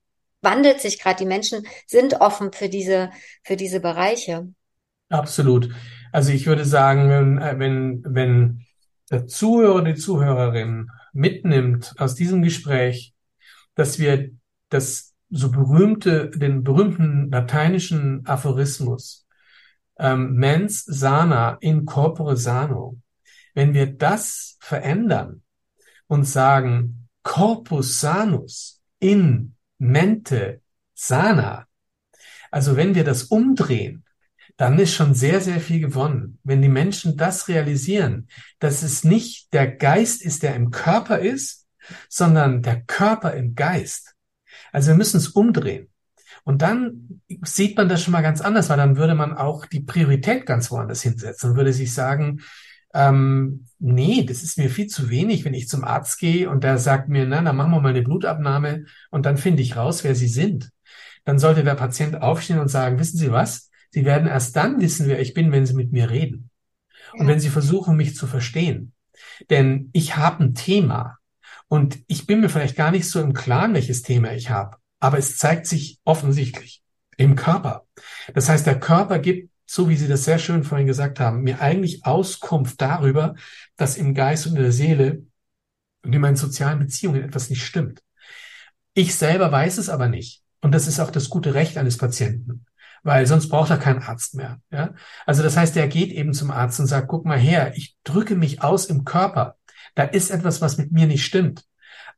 [0.42, 1.16] wandelt sich gerade.
[1.16, 3.10] Die Menschen sind offen für diese,
[3.42, 4.46] für diese Bereiche.
[5.08, 5.70] Absolut.
[6.12, 8.65] Also ich würde sagen, wenn, äh, wenn, wenn
[9.10, 13.14] der Zuhörer, die Zuhörerin mitnimmt aus diesem Gespräch,
[13.74, 14.30] dass wir
[14.68, 19.26] das so berühmte, den berühmten lateinischen Aphorismus,
[19.98, 22.98] ähm, mens sana in corpore sano,
[23.54, 25.42] wenn wir das verändern
[26.06, 30.60] und sagen corpus sanus in mente
[30.94, 31.66] sana,
[32.50, 34.04] also wenn wir das umdrehen,
[34.56, 36.38] dann ist schon sehr, sehr viel gewonnen.
[36.42, 41.66] Wenn die Menschen das realisieren, dass es nicht der Geist ist, der im Körper ist,
[42.08, 44.14] sondern der Körper im Geist.
[44.72, 45.88] Also wir müssen es umdrehen.
[46.44, 49.80] Und dann sieht man das schon mal ganz anders, weil dann würde man auch die
[49.80, 52.40] Priorität ganz woanders hinsetzen und würde sich sagen,
[52.94, 56.78] ähm, nee, das ist mir viel zu wenig, wenn ich zum Arzt gehe und der
[56.78, 60.14] sagt mir, na, dann machen wir mal eine Blutabnahme und dann finde ich raus, wer
[60.14, 60.70] Sie sind.
[61.24, 63.65] Dann sollte der Patient aufstehen und sagen, wissen Sie was?
[63.90, 66.50] Sie werden erst dann wissen, wer ich bin, wenn Sie mit mir reden.
[67.14, 67.20] Ja.
[67.20, 68.92] Und wenn Sie versuchen, mich zu verstehen.
[69.50, 71.18] Denn ich habe ein Thema
[71.68, 74.76] und ich bin mir vielleicht gar nicht so im Klaren, welches Thema ich habe.
[75.00, 76.82] Aber es zeigt sich offensichtlich
[77.16, 77.86] im Körper.
[78.34, 81.60] Das heißt, der Körper gibt so wie Sie das sehr schön vorhin gesagt haben, mir
[81.60, 83.34] eigentlich Auskunft darüber,
[83.76, 85.24] dass im Geist und in der Seele
[86.02, 88.02] und in meinen sozialen Beziehungen etwas nicht stimmt.
[88.94, 90.42] Ich selber weiß es aber nicht.
[90.62, 92.64] Und das ist auch das gute Recht eines Patienten,
[93.06, 94.60] weil sonst braucht er keinen Arzt mehr.
[94.72, 94.92] Ja?
[95.26, 98.34] Also das heißt, er geht eben zum Arzt und sagt, guck mal her, ich drücke
[98.34, 99.54] mich aus im Körper.
[99.94, 101.64] Da ist etwas, was mit mir nicht stimmt.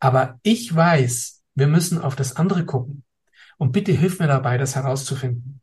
[0.01, 3.05] Aber ich weiß, wir müssen auf das andere gucken.
[3.59, 5.61] Und bitte hilf mir dabei, das herauszufinden.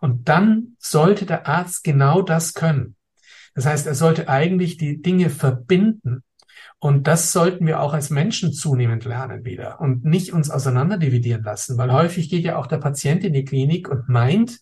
[0.00, 2.96] Und dann sollte der Arzt genau das können.
[3.54, 6.24] Das heißt, er sollte eigentlich die Dinge verbinden.
[6.82, 11.78] Und das sollten wir auch als Menschen zunehmend lernen wieder und nicht uns auseinanderdividieren lassen,
[11.78, 14.58] weil häufig geht ja auch der Patient in die Klinik und meint,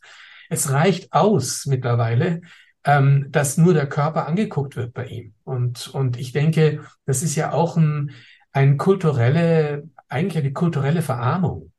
[0.50, 2.42] es reicht aus mittlerweile,
[2.84, 5.32] ähm, dass nur der Körper angeguckt wird bei ihm.
[5.44, 8.10] Und, und ich denke, das ist ja auch ein,
[8.52, 11.72] ein kulturelle, eigentlich eine kulturelle Verarmung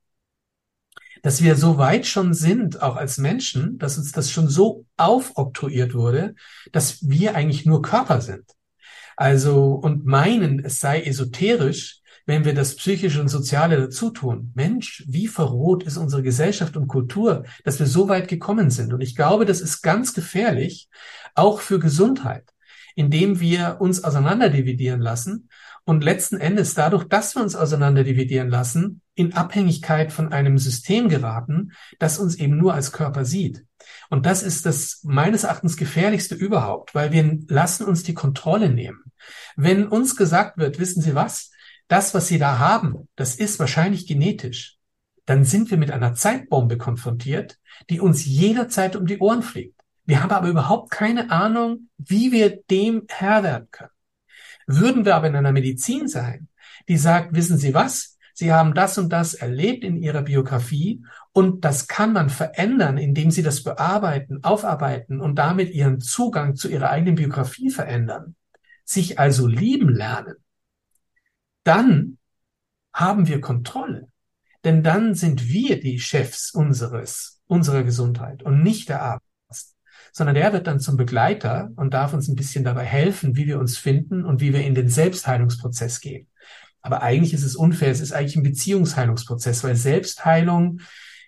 [1.23, 5.93] dass wir so weit schon sind, auch als Menschen, dass uns das schon so aufoktroyiert
[5.93, 6.33] wurde,
[6.71, 8.55] dass wir eigentlich nur Körper sind.
[9.15, 14.51] Also, und meinen, es sei esoterisch, wenn wir das Psychische und Soziale dazu tun.
[14.55, 18.93] Mensch, wie verroht ist unsere Gesellschaft und Kultur, dass wir so weit gekommen sind.
[18.93, 20.87] Und ich glaube, das ist ganz gefährlich,
[21.35, 22.45] auch für Gesundheit,
[22.95, 25.49] indem wir uns auseinanderdividieren lassen
[25.85, 31.71] und letzten Endes dadurch, dass wir uns auseinanderdividieren lassen, in Abhängigkeit von einem System geraten,
[31.99, 33.65] das uns eben nur als Körper sieht.
[34.09, 39.03] Und das ist das meines Erachtens gefährlichste überhaupt, weil wir lassen uns die Kontrolle nehmen.
[39.55, 41.51] Wenn uns gesagt wird, wissen Sie was?
[41.87, 44.77] Das, was Sie da haben, das ist wahrscheinlich genetisch.
[45.25, 47.57] Dann sind wir mit einer Zeitbombe konfrontiert,
[47.89, 49.79] die uns jederzeit um die Ohren fliegt.
[50.05, 53.90] Wir haben aber überhaupt keine Ahnung, wie wir dem Herr werden können.
[54.67, 56.47] Würden wir aber in einer Medizin sein,
[56.87, 58.17] die sagt, wissen Sie was?
[58.33, 63.31] Sie haben das und das erlebt in Ihrer Biografie und das kann man verändern, indem
[63.31, 68.35] Sie das bearbeiten, aufarbeiten und damit Ihren Zugang zu Ihrer eigenen Biografie verändern.
[68.83, 70.35] Sich also lieben lernen.
[71.63, 72.17] Dann
[72.93, 74.07] haben wir Kontrolle.
[74.63, 79.25] Denn dann sind wir die Chefs unseres, unserer Gesundheit und nicht der Arzt
[80.11, 83.59] sondern der wird dann zum Begleiter und darf uns ein bisschen dabei helfen, wie wir
[83.59, 86.27] uns finden und wie wir in den Selbstheilungsprozess gehen.
[86.81, 90.81] Aber eigentlich ist es unfair, es ist eigentlich ein Beziehungsheilungsprozess, weil Selbstheilung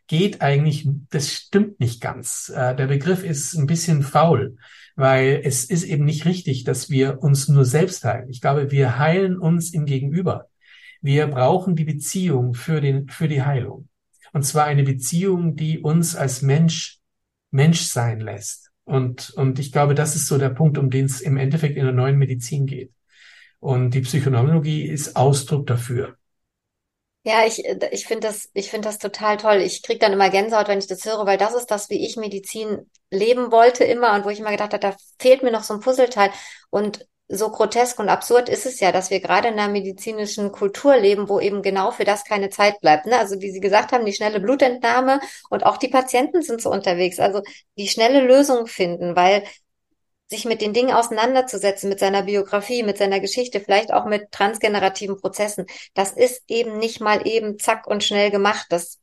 [0.07, 2.51] geht eigentlich, das stimmt nicht ganz.
[2.53, 4.57] Äh, der Begriff ist ein bisschen faul,
[4.95, 8.29] weil es ist eben nicht richtig, dass wir uns nur selbst heilen.
[8.29, 10.49] Ich glaube, wir heilen uns im Gegenüber.
[11.01, 13.87] Wir brauchen die Beziehung für den, für die Heilung.
[14.33, 16.99] Und zwar eine Beziehung, die uns als Mensch
[17.53, 18.71] Mensch sein lässt.
[18.85, 21.85] Und, und ich glaube, das ist so der Punkt, um den es im Endeffekt in
[21.85, 22.91] der neuen Medizin geht.
[23.59, 26.17] Und die Psychoneurologie ist Ausdruck dafür.
[27.25, 29.57] Ja, ich, ich finde das, ich finde das total toll.
[29.61, 32.17] Ich kriege dann immer Gänsehaut, wenn ich das höre, weil das ist das, wie ich
[32.17, 35.73] Medizin leben wollte immer und wo ich immer gedacht habe, da fehlt mir noch so
[35.73, 36.31] ein Puzzleteil.
[36.69, 40.97] Und so grotesk und absurd ist es ja, dass wir gerade in einer medizinischen Kultur
[40.97, 43.05] leben, wo eben genau für das keine Zeit bleibt.
[43.05, 43.17] Ne?
[43.17, 47.19] Also wie Sie gesagt haben, die schnelle Blutentnahme und auch die Patienten sind so unterwegs.
[47.19, 47.41] Also
[47.77, 49.43] die schnelle Lösung finden, weil
[50.29, 55.19] sich mit den Dingen auseinanderzusetzen, mit seiner Biografie, mit seiner Geschichte, vielleicht auch mit transgenerativen
[55.19, 58.65] Prozessen, das ist eben nicht mal eben zack und schnell gemacht.
[58.69, 58.99] Das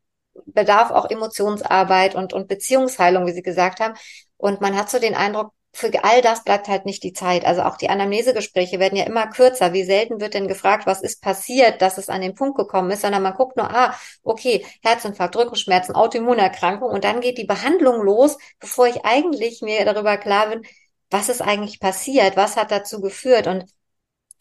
[0.46, 3.94] bedarf auch Emotionsarbeit und, und Beziehungsheilung, wie Sie gesagt haben.
[4.36, 7.44] Und man hat so den Eindruck, für all das bleibt halt nicht die Zeit.
[7.44, 9.72] Also auch die Anamnesegespräche werden ja immer kürzer.
[9.72, 13.02] Wie selten wird denn gefragt, was ist passiert, dass es an den Punkt gekommen ist,
[13.02, 18.36] sondern man guckt nur, ah, okay, Herzinfarkt, Rückenschmerzen, Autoimmunerkrankung und dann geht die Behandlung los,
[18.58, 20.62] bevor ich eigentlich mir darüber klar bin,
[21.10, 23.64] was ist eigentlich passiert, was hat dazu geführt und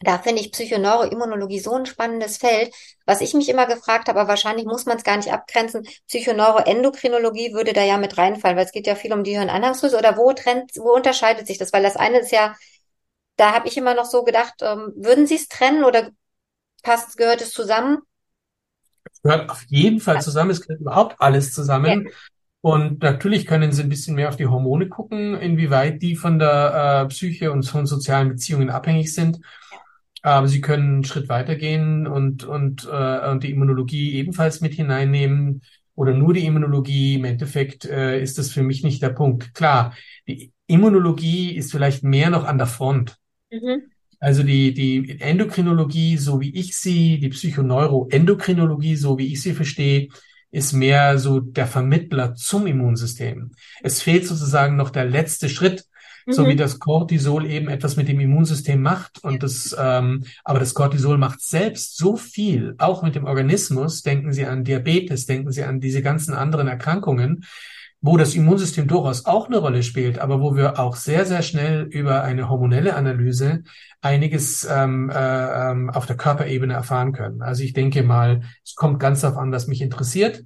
[0.02, 2.74] da finde ich Psychoneuroimmunologie so ein spannendes Feld.
[3.04, 5.86] Was ich mich immer gefragt habe, aber wahrscheinlich muss man es gar nicht abgrenzen.
[6.08, 9.98] Psychoneuroendokrinologie würde da ja mit reinfallen, weil es geht ja viel um die Hirnanhangsdrüse.
[9.98, 11.72] Oder wo trennt, wo unterscheidet sich das?
[11.74, 12.54] Weil das eine ist ja,
[13.36, 16.08] da habe ich immer noch so gedacht, ähm, würden Sie es trennen oder
[16.82, 17.98] passt, gehört es zusammen?
[19.12, 20.50] Es gehört auf jeden Fall zusammen.
[20.50, 22.06] Es gehört überhaupt alles zusammen.
[22.06, 22.10] Ja.
[22.62, 27.02] Und natürlich können Sie ein bisschen mehr auf die Hormone gucken, inwieweit die von der
[27.04, 29.40] äh, Psyche und von sozialen Beziehungen abhängig sind.
[30.22, 35.62] Aber sie können einen Schritt weitergehen und, und, äh, und die Immunologie ebenfalls mit hineinnehmen
[35.94, 37.14] oder nur die Immunologie.
[37.14, 39.54] Im Endeffekt äh, ist das für mich nicht der Punkt.
[39.54, 39.94] Klar,
[40.26, 43.16] die Immunologie ist vielleicht mehr noch an der Front.
[43.50, 43.82] Mhm.
[44.18, 50.08] Also die, die Endokrinologie, so wie ich sie, die Psychoneuroendokrinologie, so wie ich sie verstehe,
[50.50, 53.52] ist mehr so der Vermittler zum Immunsystem.
[53.82, 55.86] Es fehlt sozusagen noch der letzte Schritt,
[56.26, 56.32] mhm.
[56.32, 56.58] so wie mhm.
[56.58, 59.22] das Cortisol eben etwas mit dem Immunsystem macht.
[59.22, 64.02] Und das, ähm, aber das Cortisol macht selbst so viel, auch mit dem Organismus.
[64.02, 67.44] Denken Sie an Diabetes, denken Sie an diese ganzen anderen Erkrankungen,
[68.02, 71.82] wo das Immunsystem durchaus auch eine Rolle spielt, aber wo wir auch sehr, sehr schnell
[71.82, 73.62] über eine hormonelle Analyse
[74.00, 77.42] einiges ähm, äh, ähm, auf der Körperebene erfahren können.
[77.42, 80.44] Also ich denke mal, es kommt ganz darauf an, was mich interessiert.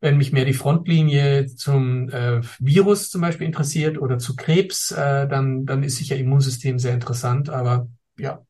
[0.00, 5.28] Wenn mich mehr die Frontlinie zum äh, Virus zum Beispiel interessiert oder zu Krebs, äh,
[5.28, 7.48] dann, dann ist sicher Immunsystem sehr interessant.
[7.48, 8.46] Aber ja,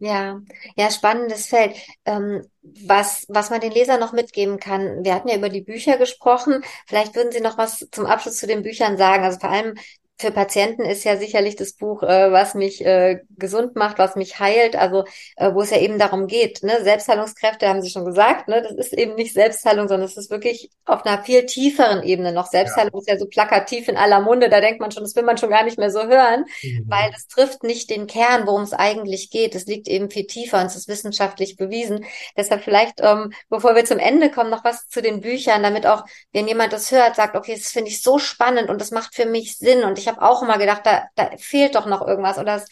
[0.00, 0.40] ja,
[0.76, 1.76] ja, spannendes Feld.
[2.04, 5.98] Ähm, was, was man den Lesern noch mitgeben kann, wir hatten ja über die Bücher
[5.98, 6.62] gesprochen.
[6.86, 9.24] Vielleicht würden Sie noch was zum Abschluss zu den Büchern sagen.
[9.24, 9.74] Also vor allem
[10.20, 14.40] für Patienten ist ja sicherlich das Buch, äh, was mich äh, gesund macht, was mich
[14.40, 15.04] heilt, also
[15.36, 16.82] äh, wo es ja eben darum geht, ne?
[16.82, 18.60] Selbstheilungskräfte haben Sie schon gesagt, ne?
[18.62, 22.46] Das ist eben nicht Selbstheilung, sondern es ist wirklich auf einer viel tieferen Ebene noch.
[22.46, 22.98] Selbstheilung ja.
[22.98, 25.50] ist ja so plakativ in aller Munde, da denkt man schon, das will man schon
[25.50, 26.84] gar nicht mehr so hören, mhm.
[26.88, 29.54] weil es trifft nicht den Kern, worum es eigentlich geht.
[29.54, 32.04] Es liegt eben viel tiefer und es ist wissenschaftlich bewiesen.
[32.36, 36.04] Deshalb vielleicht, ähm, bevor wir zum Ende kommen, noch was zu den Büchern, damit auch,
[36.32, 39.26] wenn jemand das hört, sagt, okay, das finde ich so spannend und das macht für
[39.26, 42.56] mich Sinn und ich habe auch immer gedacht, da, da fehlt doch noch irgendwas oder
[42.56, 42.66] es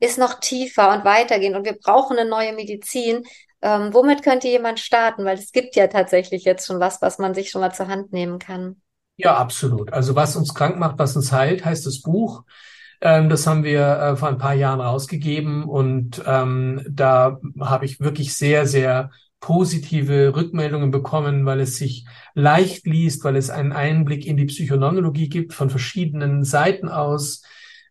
[0.00, 3.24] ist noch tiefer und weitergehend und wir brauchen eine neue Medizin.
[3.62, 5.24] Ähm, womit könnte jemand starten?
[5.24, 8.12] Weil es gibt ja tatsächlich jetzt schon was, was man sich schon mal zur Hand
[8.12, 8.80] nehmen kann.
[9.16, 9.92] Ja, absolut.
[9.92, 12.44] Also was uns krank macht, was uns heilt, heißt das Buch.
[13.02, 18.00] Ähm, das haben wir äh, vor ein paar Jahren rausgegeben und ähm, da habe ich
[18.00, 24.26] wirklich sehr, sehr positive Rückmeldungen bekommen, weil es sich leicht liest, weil es einen Einblick
[24.26, 27.42] in die Psychonologie gibt von verschiedenen Seiten aus.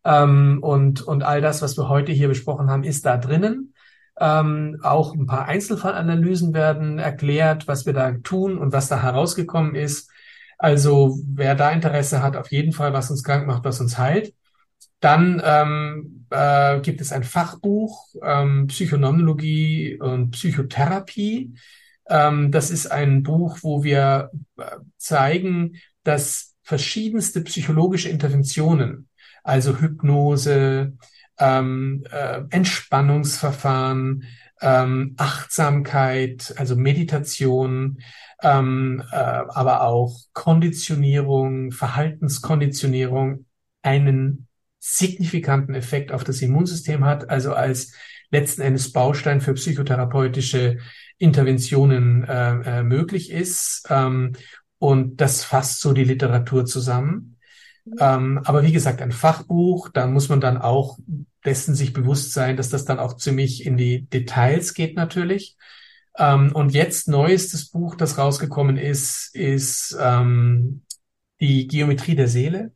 [0.06, 3.74] Ähm, und, und all das, was wir heute hier besprochen haben, ist da drinnen.
[4.20, 9.76] Ähm, auch ein paar Einzelfallanalysen werden erklärt, was wir da tun und was da herausgekommen
[9.76, 10.12] ist.
[10.58, 14.34] Also wer da Interesse hat, auf jeden Fall, was uns krank macht, was uns heilt.
[15.00, 21.54] Dann ähm, äh, gibt es ein Fachbuch ähm, Psychonomologie und Psychotherapie.
[22.10, 24.64] Ähm, das ist ein Buch, wo wir äh,
[24.98, 29.08] zeigen, dass verschiedenste psychologische Interventionen,
[29.44, 30.94] also Hypnose,
[31.40, 34.26] ähm, äh, Entspannungsverfahren,
[34.62, 38.00] ähm, Achtsamkeit, also Meditation,
[38.42, 43.46] ähm, äh, aber auch Konditionierung, Verhaltenskonditionierung
[43.82, 44.49] einen
[44.80, 47.94] signifikanten Effekt auf das Immunsystem hat, also als
[48.32, 50.78] letzten Endes Baustein für psychotherapeutische
[51.18, 53.88] Interventionen äh, äh, möglich ist.
[53.90, 54.34] Ähm,
[54.78, 57.38] und das fasst so die Literatur zusammen.
[57.86, 57.96] Mhm.
[58.00, 60.98] Ähm, aber wie gesagt, ein Fachbuch, da muss man dann auch
[61.46, 65.58] dessen sich bewusst sein, dass das dann auch ziemlich in die Details geht natürlich.
[66.18, 70.84] Ähm, und jetzt neuestes Buch, das rausgekommen ist, ist ähm,
[71.40, 72.72] die Geometrie der Seele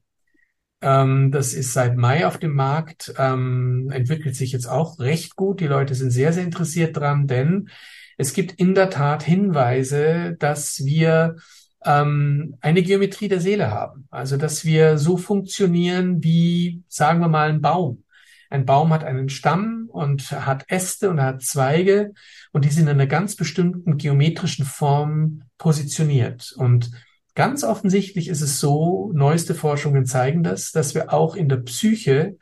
[1.32, 5.62] das ist seit Mai auf dem Markt, ähm, entwickelt sich jetzt auch recht gut.
[5.62, 7.70] Die Leute sind sehr, sehr interessiert dran, denn
[8.18, 11.38] es gibt in der Tat Hinweise, dass wir
[11.86, 14.08] ähm, eine Geometrie der Seele haben.
[14.12, 18.04] Also, dass wir so funktionieren wie, sagen wir mal, ein Baum.
[18.50, 22.14] Ein Baum hat einen Stamm und hat Äste und hat Zweige
[22.52, 26.54] und die sind in einer ganz bestimmten geometrischen Form positioniert.
[26.56, 26.92] Und
[27.36, 32.38] Ganz offensichtlich ist es so, neueste Forschungen zeigen das, dass wir auch in der Psyche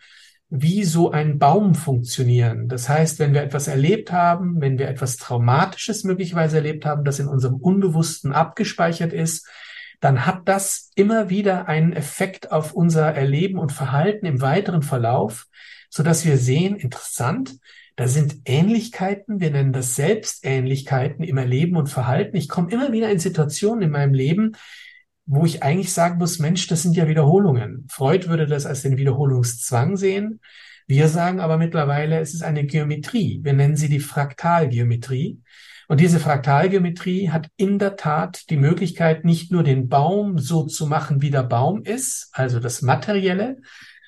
[0.49, 2.67] wie so ein Baum funktionieren.
[2.67, 7.19] Das heißt, wenn wir etwas erlebt haben, wenn wir etwas Traumatisches möglicherweise erlebt haben, das
[7.19, 9.47] in unserem Unbewussten abgespeichert ist,
[10.01, 15.47] dann hat das immer wieder einen Effekt auf unser Erleben und Verhalten im weiteren Verlauf,
[15.89, 17.59] so dass wir sehen, interessant,
[18.01, 22.35] da sind Ähnlichkeiten, wir nennen das Selbstähnlichkeiten im Erleben und Verhalten.
[22.35, 24.53] Ich komme immer wieder in Situationen in meinem Leben,
[25.27, 27.85] wo ich eigentlich sagen muss, Mensch, das sind ja Wiederholungen.
[27.91, 30.39] Freud würde das als den Wiederholungszwang sehen.
[30.87, 33.41] Wir sagen aber mittlerweile, es ist eine Geometrie.
[33.43, 35.39] Wir nennen sie die Fraktalgeometrie.
[35.87, 40.87] Und diese Fraktalgeometrie hat in der Tat die Möglichkeit, nicht nur den Baum so zu
[40.87, 43.57] machen, wie der Baum ist, also das Materielle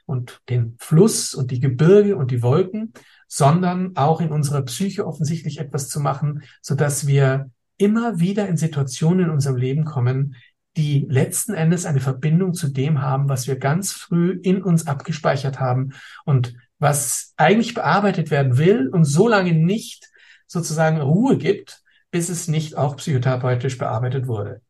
[0.07, 2.91] und den Fluss und die Gebirge und die Wolken,
[3.35, 8.57] sondern auch in unserer Psyche offensichtlich etwas zu machen, so dass wir immer wieder in
[8.57, 10.35] Situationen in unserem Leben kommen,
[10.77, 15.59] die letzten Endes eine Verbindung zu dem haben, was wir ganz früh in uns abgespeichert
[15.59, 15.93] haben
[16.25, 20.11] und was eigentlich bearbeitet werden will und so lange nicht
[20.45, 21.81] sozusagen Ruhe gibt,
[22.11, 24.61] bis es nicht auch psychotherapeutisch bearbeitet wurde.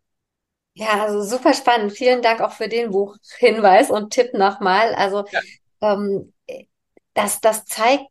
[0.73, 1.91] Ja, also super spannend.
[1.91, 4.95] Vielen Dank auch für den Buchhinweis und Tipp nochmal.
[4.95, 5.41] Also ja.
[5.81, 6.31] ähm,
[7.13, 8.05] das, das zeigt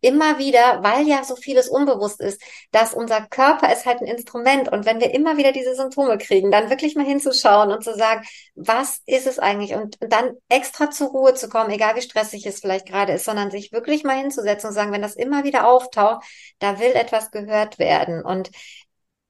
[0.00, 2.40] immer wieder, weil ja so vieles unbewusst ist,
[2.70, 4.70] dass unser Körper ist halt ein Instrument.
[4.70, 8.24] Und wenn wir immer wieder diese Symptome kriegen, dann wirklich mal hinzuschauen und zu sagen,
[8.54, 9.74] was ist es eigentlich?
[9.74, 13.50] Und dann extra zur Ruhe zu kommen, egal wie stressig es vielleicht gerade ist, sondern
[13.50, 16.24] sich wirklich mal hinzusetzen und sagen, wenn das immer wieder auftaucht,
[16.58, 18.24] da will etwas gehört werden.
[18.24, 18.50] Und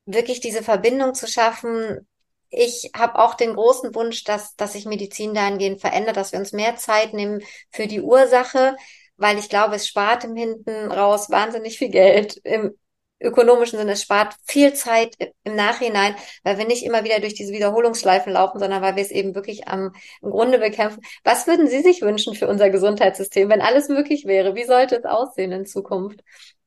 [0.07, 2.07] wirklich diese Verbindung zu schaffen,
[2.51, 6.53] ich habe auch den großen Wunsch, dass, dass sich Medizin dahingehend verändert, dass wir uns
[6.53, 8.77] mehr Zeit nehmen für die Ursache,
[9.21, 12.39] weil ich glaube, es spart im Hinten raus wahnsinnig viel Geld.
[12.43, 12.75] Im
[13.21, 15.15] ökonomischen Sinne, es spart viel Zeit
[15.45, 19.11] im Nachhinein, weil wir nicht immer wieder durch diese Wiederholungsschleifen laufen, sondern weil wir es
[19.11, 19.93] eben wirklich am
[20.23, 21.03] im Grunde bekämpfen.
[21.23, 24.55] Was würden Sie sich wünschen für unser Gesundheitssystem, wenn alles möglich wäre?
[24.55, 26.21] Wie sollte es aussehen in Zukunft?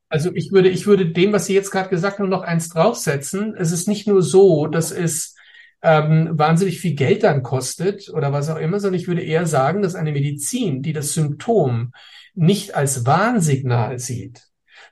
[0.10, 3.56] Also ich würde, ich würde dem, was Sie jetzt gerade gesagt haben, noch eins draufsetzen.
[3.58, 5.36] Es ist nicht nur so, dass es
[5.84, 9.82] ähm, wahnsinnig viel Geld dann kostet oder was auch immer, sondern ich würde eher sagen,
[9.82, 11.92] dass eine Medizin, die das Symptom
[12.34, 14.44] nicht als Warnsignal sieht,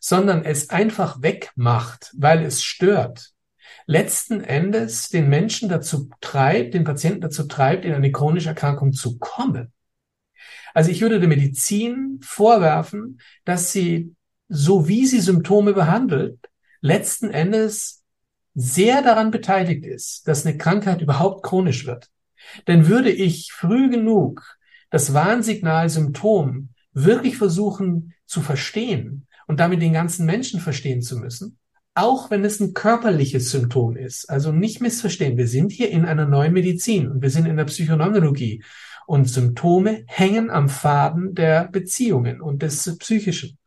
[0.02, 3.32] sondern es einfach wegmacht, weil es stört,
[3.86, 9.18] letzten Endes den Menschen dazu treibt, den Patienten dazu treibt, in eine chronische Erkrankung zu
[9.18, 9.72] kommen.
[10.74, 14.14] Also ich würde der Medizin vorwerfen, dass sie,
[14.50, 16.38] so wie sie Symptome behandelt,
[16.82, 18.01] letzten Endes
[18.54, 22.10] sehr daran beteiligt ist, dass eine Krankheit überhaupt chronisch wird.
[22.68, 24.58] Denn würde ich früh genug
[24.90, 31.58] das Warnsignal Symptom wirklich versuchen zu verstehen und damit den ganzen Menschen verstehen zu müssen,
[31.94, 34.30] auch wenn es ein körperliches Symptom ist.
[34.30, 35.38] Also nicht missverstehen.
[35.38, 38.64] Wir sind hier in einer neuen Medizin und wir sind in der Psychoneurologie
[39.08, 43.58] und Symptome hängen am Faden der Beziehungen und des Psychischen.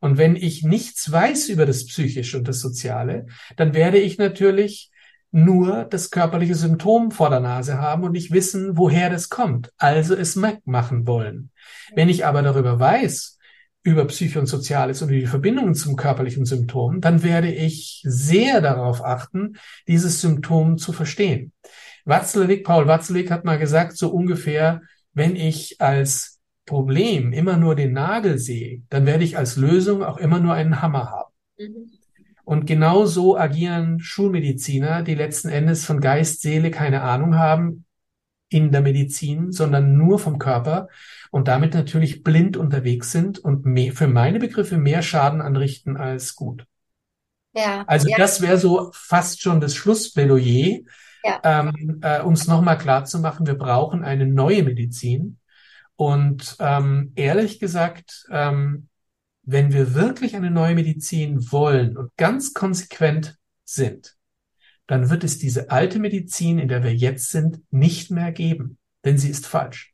[0.00, 3.26] Und wenn ich nichts weiß über das Psychische und das Soziale,
[3.56, 4.90] dann werde ich natürlich
[5.30, 9.72] nur das körperliche Symptom vor der Nase haben und nicht wissen, woher das kommt.
[9.76, 11.50] Also es machen wollen.
[11.94, 13.38] Wenn ich aber darüber weiß,
[13.82, 18.60] über Psyche und Soziales und über die Verbindungen zum körperlichen Symptom, dann werde ich sehr
[18.60, 21.52] darauf achten, dieses Symptom zu verstehen.
[22.04, 24.82] Watzlawick, Paul Watzlawick hat mal gesagt, so ungefähr,
[25.12, 26.37] wenn ich als
[26.68, 30.82] Problem immer nur den Nagel sehe, dann werde ich als Lösung auch immer nur einen
[30.82, 31.32] Hammer haben.
[31.58, 31.90] Mhm.
[32.44, 37.84] Und genau so agieren Schulmediziner, die letzten Endes von Geist, Seele keine Ahnung haben
[38.50, 40.88] in der Medizin, sondern nur vom Körper
[41.30, 46.34] und damit natürlich blind unterwegs sind und mehr, für meine Begriffe mehr Schaden anrichten als
[46.34, 46.64] gut.
[47.54, 48.16] Ja, also ja.
[48.16, 50.80] das wäre so fast schon das Schlussplädoyer,
[51.24, 51.40] ja.
[51.44, 55.38] ähm, äh, uns nochmal klar zu machen, wir brauchen eine neue Medizin.
[55.98, 58.88] Und ähm, ehrlich gesagt, ähm,
[59.42, 64.14] wenn wir wirklich eine neue Medizin wollen und ganz konsequent sind,
[64.86, 69.18] dann wird es diese alte Medizin, in der wir jetzt sind, nicht mehr geben, denn
[69.18, 69.92] sie ist falsch.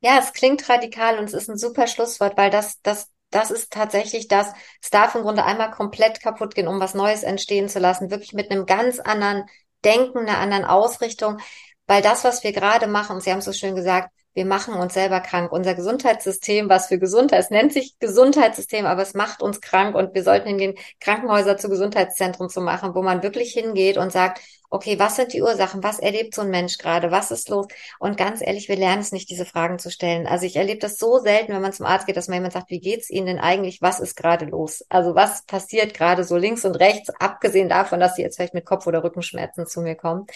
[0.00, 3.72] Ja, es klingt radikal und es ist ein super Schlusswort, weil das, das, das ist
[3.72, 4.52] tatsächlich das,
[4.82, 8.34] es darf im Grunde einmal komplett kaputt gehen, um was Neues entstehen zu lassen, wirklich
[8.34, 9.46] mit einem ganz anderen
[9.86, 11.38] Denken, einer anderen Ausrichtung,
[11.86, 14.94] weil das, was wir gerade machen, Sie haben es so schön gesagt, wir machen uns
[14.94, 15.50] selber krank.
[15.50, 20.14] Unser Gesundheitssystem, was für Gesundheit, es nennt sich Gesundheitssystem, aber es macht uns krank und
[20.14, 24.98] wir sollten hingehen, Krankenhäuser zu Gesundheitszentren zu machen, wo man wirklich hingeht und sagt, okay,
[24.98, 25.82] was sind die Ursachen?
[25.82, 27.10] Was erlebt so ein Mensch gerade?
[27.10, 27.66] Was ist los?
[27.98, 30.26] Und ganz ehrlich, wir lernen es nicht, diese Fragen zu stellen.
[30.26, 32.70] Also ich erlebe das so selten, wenn man zum Arzt geht, dass man jemand sagt,
[32.70, 33.80] wie geht's Ihnen denn eigentlich?
[33.82, 34.84] Was ist gerade los?
[34.88, 38.66] Also was passiert gerade so links und rechts, abgesehen davon, dass Sie jetzt vielleicht mit
[38.66, 40.26] Kopf- oder Rückenschmerzen zu mir kommen.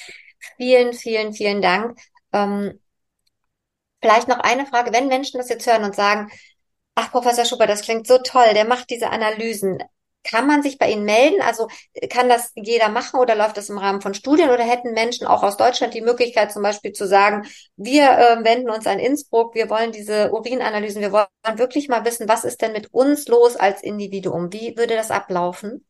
[0.56, 1.98] Vielen, vielen, vielen Dank.
[2.32, 2.80] Ähm,
[4.02, 6.30] Vielleicht noch eine Frage, wenn Menschen das jetzt hören und sagen,
[6.94, 9.78] ach, Professor Schubert, das klingt so toll, der macht diese Analysen.
[10.24, 11.40] Kann man sich bei Ihnen melden?
[11.42, 11.66] Also
[12.10, 15.42] kann das jeder machen oder läuft das im Rahmen von Studien oder hätten Menschen auch
[15.42, 17.44] aus Deutschland die Möglichkeit zum Beispiel zu sagen,
[17.76, 21.26] wir äh, wenden uns an Innsbruck, wir wollen diese Urinanalysen, wir wollen
[21.56, 24.52] wirklich mal wissen, was ist denn mit uns los als Individuum?
[24.52, 25.84] Wie würde das ablaufen?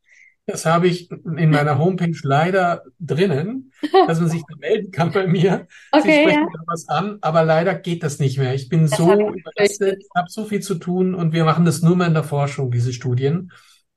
[0.47, 3.72] Das habe ich in meiner Homepage leider drinnen,
[4.09, 5.68] dass man sich da melden kann bei mir.
[5.93, 6.62] Okay, Sie sprechen ja.
[6.66, 8.53] was an, aber leider geht das nicht mehr.
[8.53, 11.95] Ich bin das so überlastet, habe so viel zu tun und wir machen das nur
[11.95, 13.53] mehr in der Forschung, diese Studien.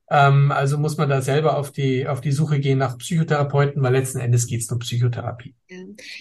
[0.09, 3.93] Ähm, also muss man da selber auf die, auf die Suche gehen nach Psychotherapeuten, weil
[3.93, 5.55] letzten Endes geht es um Psychotherapie.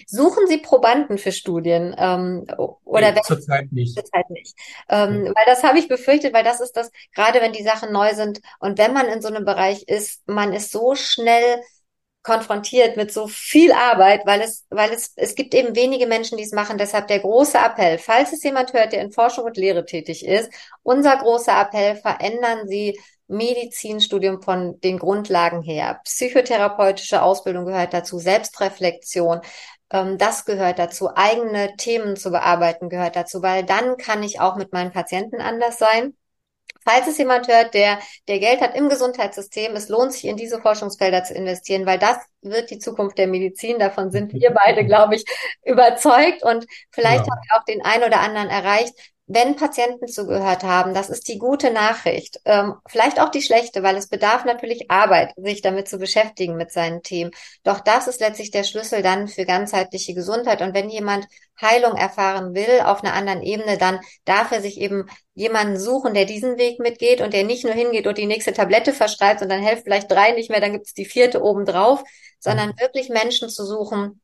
[0.07, 1.95] Suchen Sie Probanden für Studien?
[1.97, 2.45] Ähm,
[2.83, 3.95] oder nee, zurzeit nicht.
[3.95, 4.55] Zurzeit nicht.
[4.89, 5.33] Ähm, ja.
[5.35, 8.41] Weil das habe ich befürchtet, weil das ist das, gerade wenn die Sachen neu sind
[8.59, 11.61] und wenn man in so einem Bereich ist, man ist so schnell
[12.25, 16.43] konfrontiert mit so viel Arbeit, weil es, weil es, es gibt eben wenige Menschen, die
[16.43, 16.79] es machen.
[16.79, 20.49] Deshalb der große Appell, falls es jemand hört, der in Forschung und Lehre tätig ist,
[20.81, 26.01] unser großer Appell, verändern Sie Medizinstudium von den Grundlagen her.
[26.03, 29.41] Psychotherapeutische Ausbildung gehört dazu, Selbstreflexion,
[29.91, 34.55] ähm, das gehört dazu, eigene Themen zu bearbeiten gehört dazu, weil dann kann ich auch
[34.55, 36.15] mit meinen Patienten anders sein.
[36.87, 40.61] Falls es jemand hört, der, der Geld hat im Gesundheitssystem, es lohnt sich in diese
[40.61, 43.79] Forschungsfelder zu investieren, weil das wird die Zukunft der Medizin.
[43.79, 45.25] Davon sind wir beide, glaube ich,
[45.63, 46.43] überzeugt.
[46.43, 47.31] Und vielleicht ja.
[47.31, 48.93] haben wir auch den einen oder anderen erreicht,
[49.27, 52.39] wenn Patienten zugehört haben, das ist die gute Nachricht.
[52.45, 56.71] Ähm, vielleicht auch die schlechte, weil es bedarf natürlich Arbeit, sich damit zu beschäftigen mit
[56.71, 57.31] seinen Themen.
[57.63, 60.61] Doch das ist letztlich der Schlüssel dann für ganzheitliche Gesundheit.
[60.61, 61.27] Und wenn jemand
[61.59, 66.25] Heilung erfahren will auf einer anderen Ebene, dann darf er sich eben jemanden suchen, der
[66.25, 69.61] diesen Weg mitgeht und der nicht nur hingeht und die nächste Tablette verschreibt und dann
[69.61, 72.03] helfen vielleicht drei nicht mehr, dann gibt es die vierte obendrauf,
[72.39, 72.79] sondern mhm.
[72.79, 74.21] wirklich Menschen zu suchen,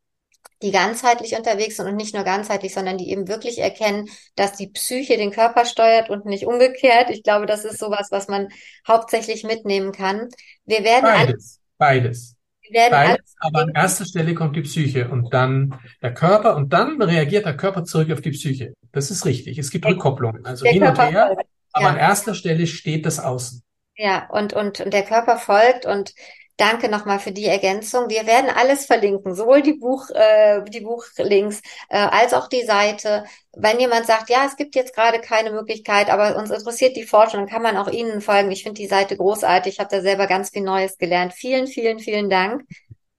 [0.62, 4.68] die ganzheitlich unterwegs sind und nicht nur ganzheitlich, sondern die eben wirklich erkennen, dass die
[4.68, 7.09] Psyche den Körper steuert und nicht umgekehrt.
[7.09, 8.49] Ich glaube, das ist sowas, was man
[8.88, 10.30] hauptsächlich mitnehmen kann.
[10.66, 12.36] Wir werden beides, beides.
[12.62, 16.72] Wir werden beides, aber an erster Stelle kommt die Psyche und dann der Körper und
[16.72, 18.74] dann reagiert der Körper zurück auf die Psyche.
[18.91, 19.57] Das ist richtig.
[19.57, 21.36] Es gibt Rückkopplungen, also hin und her,
[21.74, 21.89] aber ja.
[21.89, 23.64] an erster Stelle steht das Außen.
[23.95, 26.14] Ja, und, und, und der Körper folgt und
[26.58, 28.10] Danke nochmal für die Ergänzung.
[28.10, 33.26] Wir werden alles verlinken, sowohl die Buch, äh, die Buchlinks äh, als auch die Seite.
[33.54, 37.41] Wenn jemand sagt, ja, es gibt jetzt gerade keine Möglichkeit, aber uns interessiert die Forschung,
[37.41, 38.52] dann kann man auch Ihnen folgen.
[38.52, 39.74] Ich finde die Seite großartig.
[39.74, 41.34] Ich habe da selber ganz viel Neues gelernt.
[41.34, 42.64] Vielen, vielen, vielen Dank.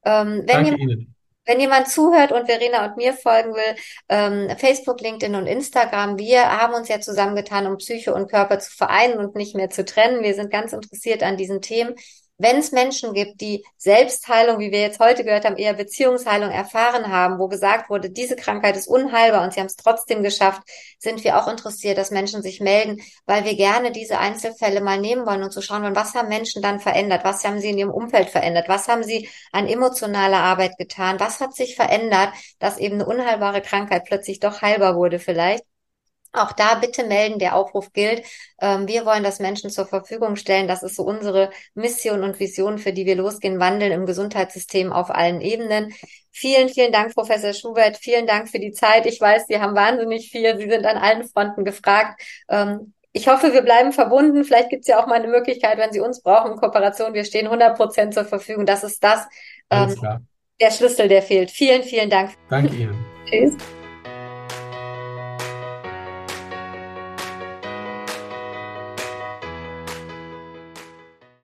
[0.05, 1.15] Ähm, wenn Danke jemand, Ihnen.
[1.45, 3.75] Wenn jemand zuhört und Verena und mir folgen will,
[4.09, 8.71] ähm, Facebook, LinkedIn und Instagram, wir haben uns ja zusammengetan, um Psyche und Körper zu
[8.71, 10.23] vereinen und nicht mehr zu trennen.
[10.23, 11.97] Wir sind ganz interessiert an diesen Themen.
[12.43, 17.07] Wenn es Menschen gibt, die Selbstheilung, wie wir jetzt heute gehört haben, eher Beziehungsheilung erfahren
[17.13, 20.61] haben, wo gesagt wurde, diese Krankheit ist unheilbar und sie haben es trotzdem geschafft,
[20.99, 25.25] sind wir auch interessiert, dass Menschen sich melden, weil wir gerne diese Einzelfälle mal nehmen
[25.25, 27.93] wollen und zu schauen wollen, was haben Menschen dann verändert, was haben sie in ihrem
[27.93, 32.95] Umfeld verändert, was haben sie an emotionaler Arbeit getan, was hat sich verändert, dass eben
[32.97, 35.63] eine unheilbare Krankheit plötzlich doch heilbar wurde vielleicht.
[36.33, 38.23] Auch da bitte melden, der Aufruf gilt.
[38.61, 40.67] Ähm, wir wollen das Menschen zur Verfügung stellen.
[40.67, 45.11] Das ist so unsere Mission und Vision, für die wir losgehen, wandeln im Gesundheitssystem auf
[45.11, 45.93] allen Ebenen.
[46.31, 47.99] Vielen, vielen Dank, Professor Schubert.
[47.99, 49.05] Vielen Dank für die Zeit.
[49.05, 50.57] Ich weiß, Sie haben wahnsinnig viel.
[50.57, 52.23] Sie sind an allen Fronten gefragt.
[52.49, 54.45] Ähm, ich hoffe, wir bleiben verbunden.
[54.45, 57.13] Vielleicht gibt es ja auch mal eine Möglichkeit, wenn Sie uns brauchen, Kooperation.
[57.13, 58.65] Wir stehen 100 Prozent zur Verfügung.
[58.65, 59.27] Das ist das,
[59.71, 59.95] ähm,
[60.61, 61.51] der Schlüssel, der fehlt.
[61.51, 62.31] Vielen, vielen Dank.
[62.49, 63.05] Danke Ihnen.
[63.27, 63.55] Tschüss.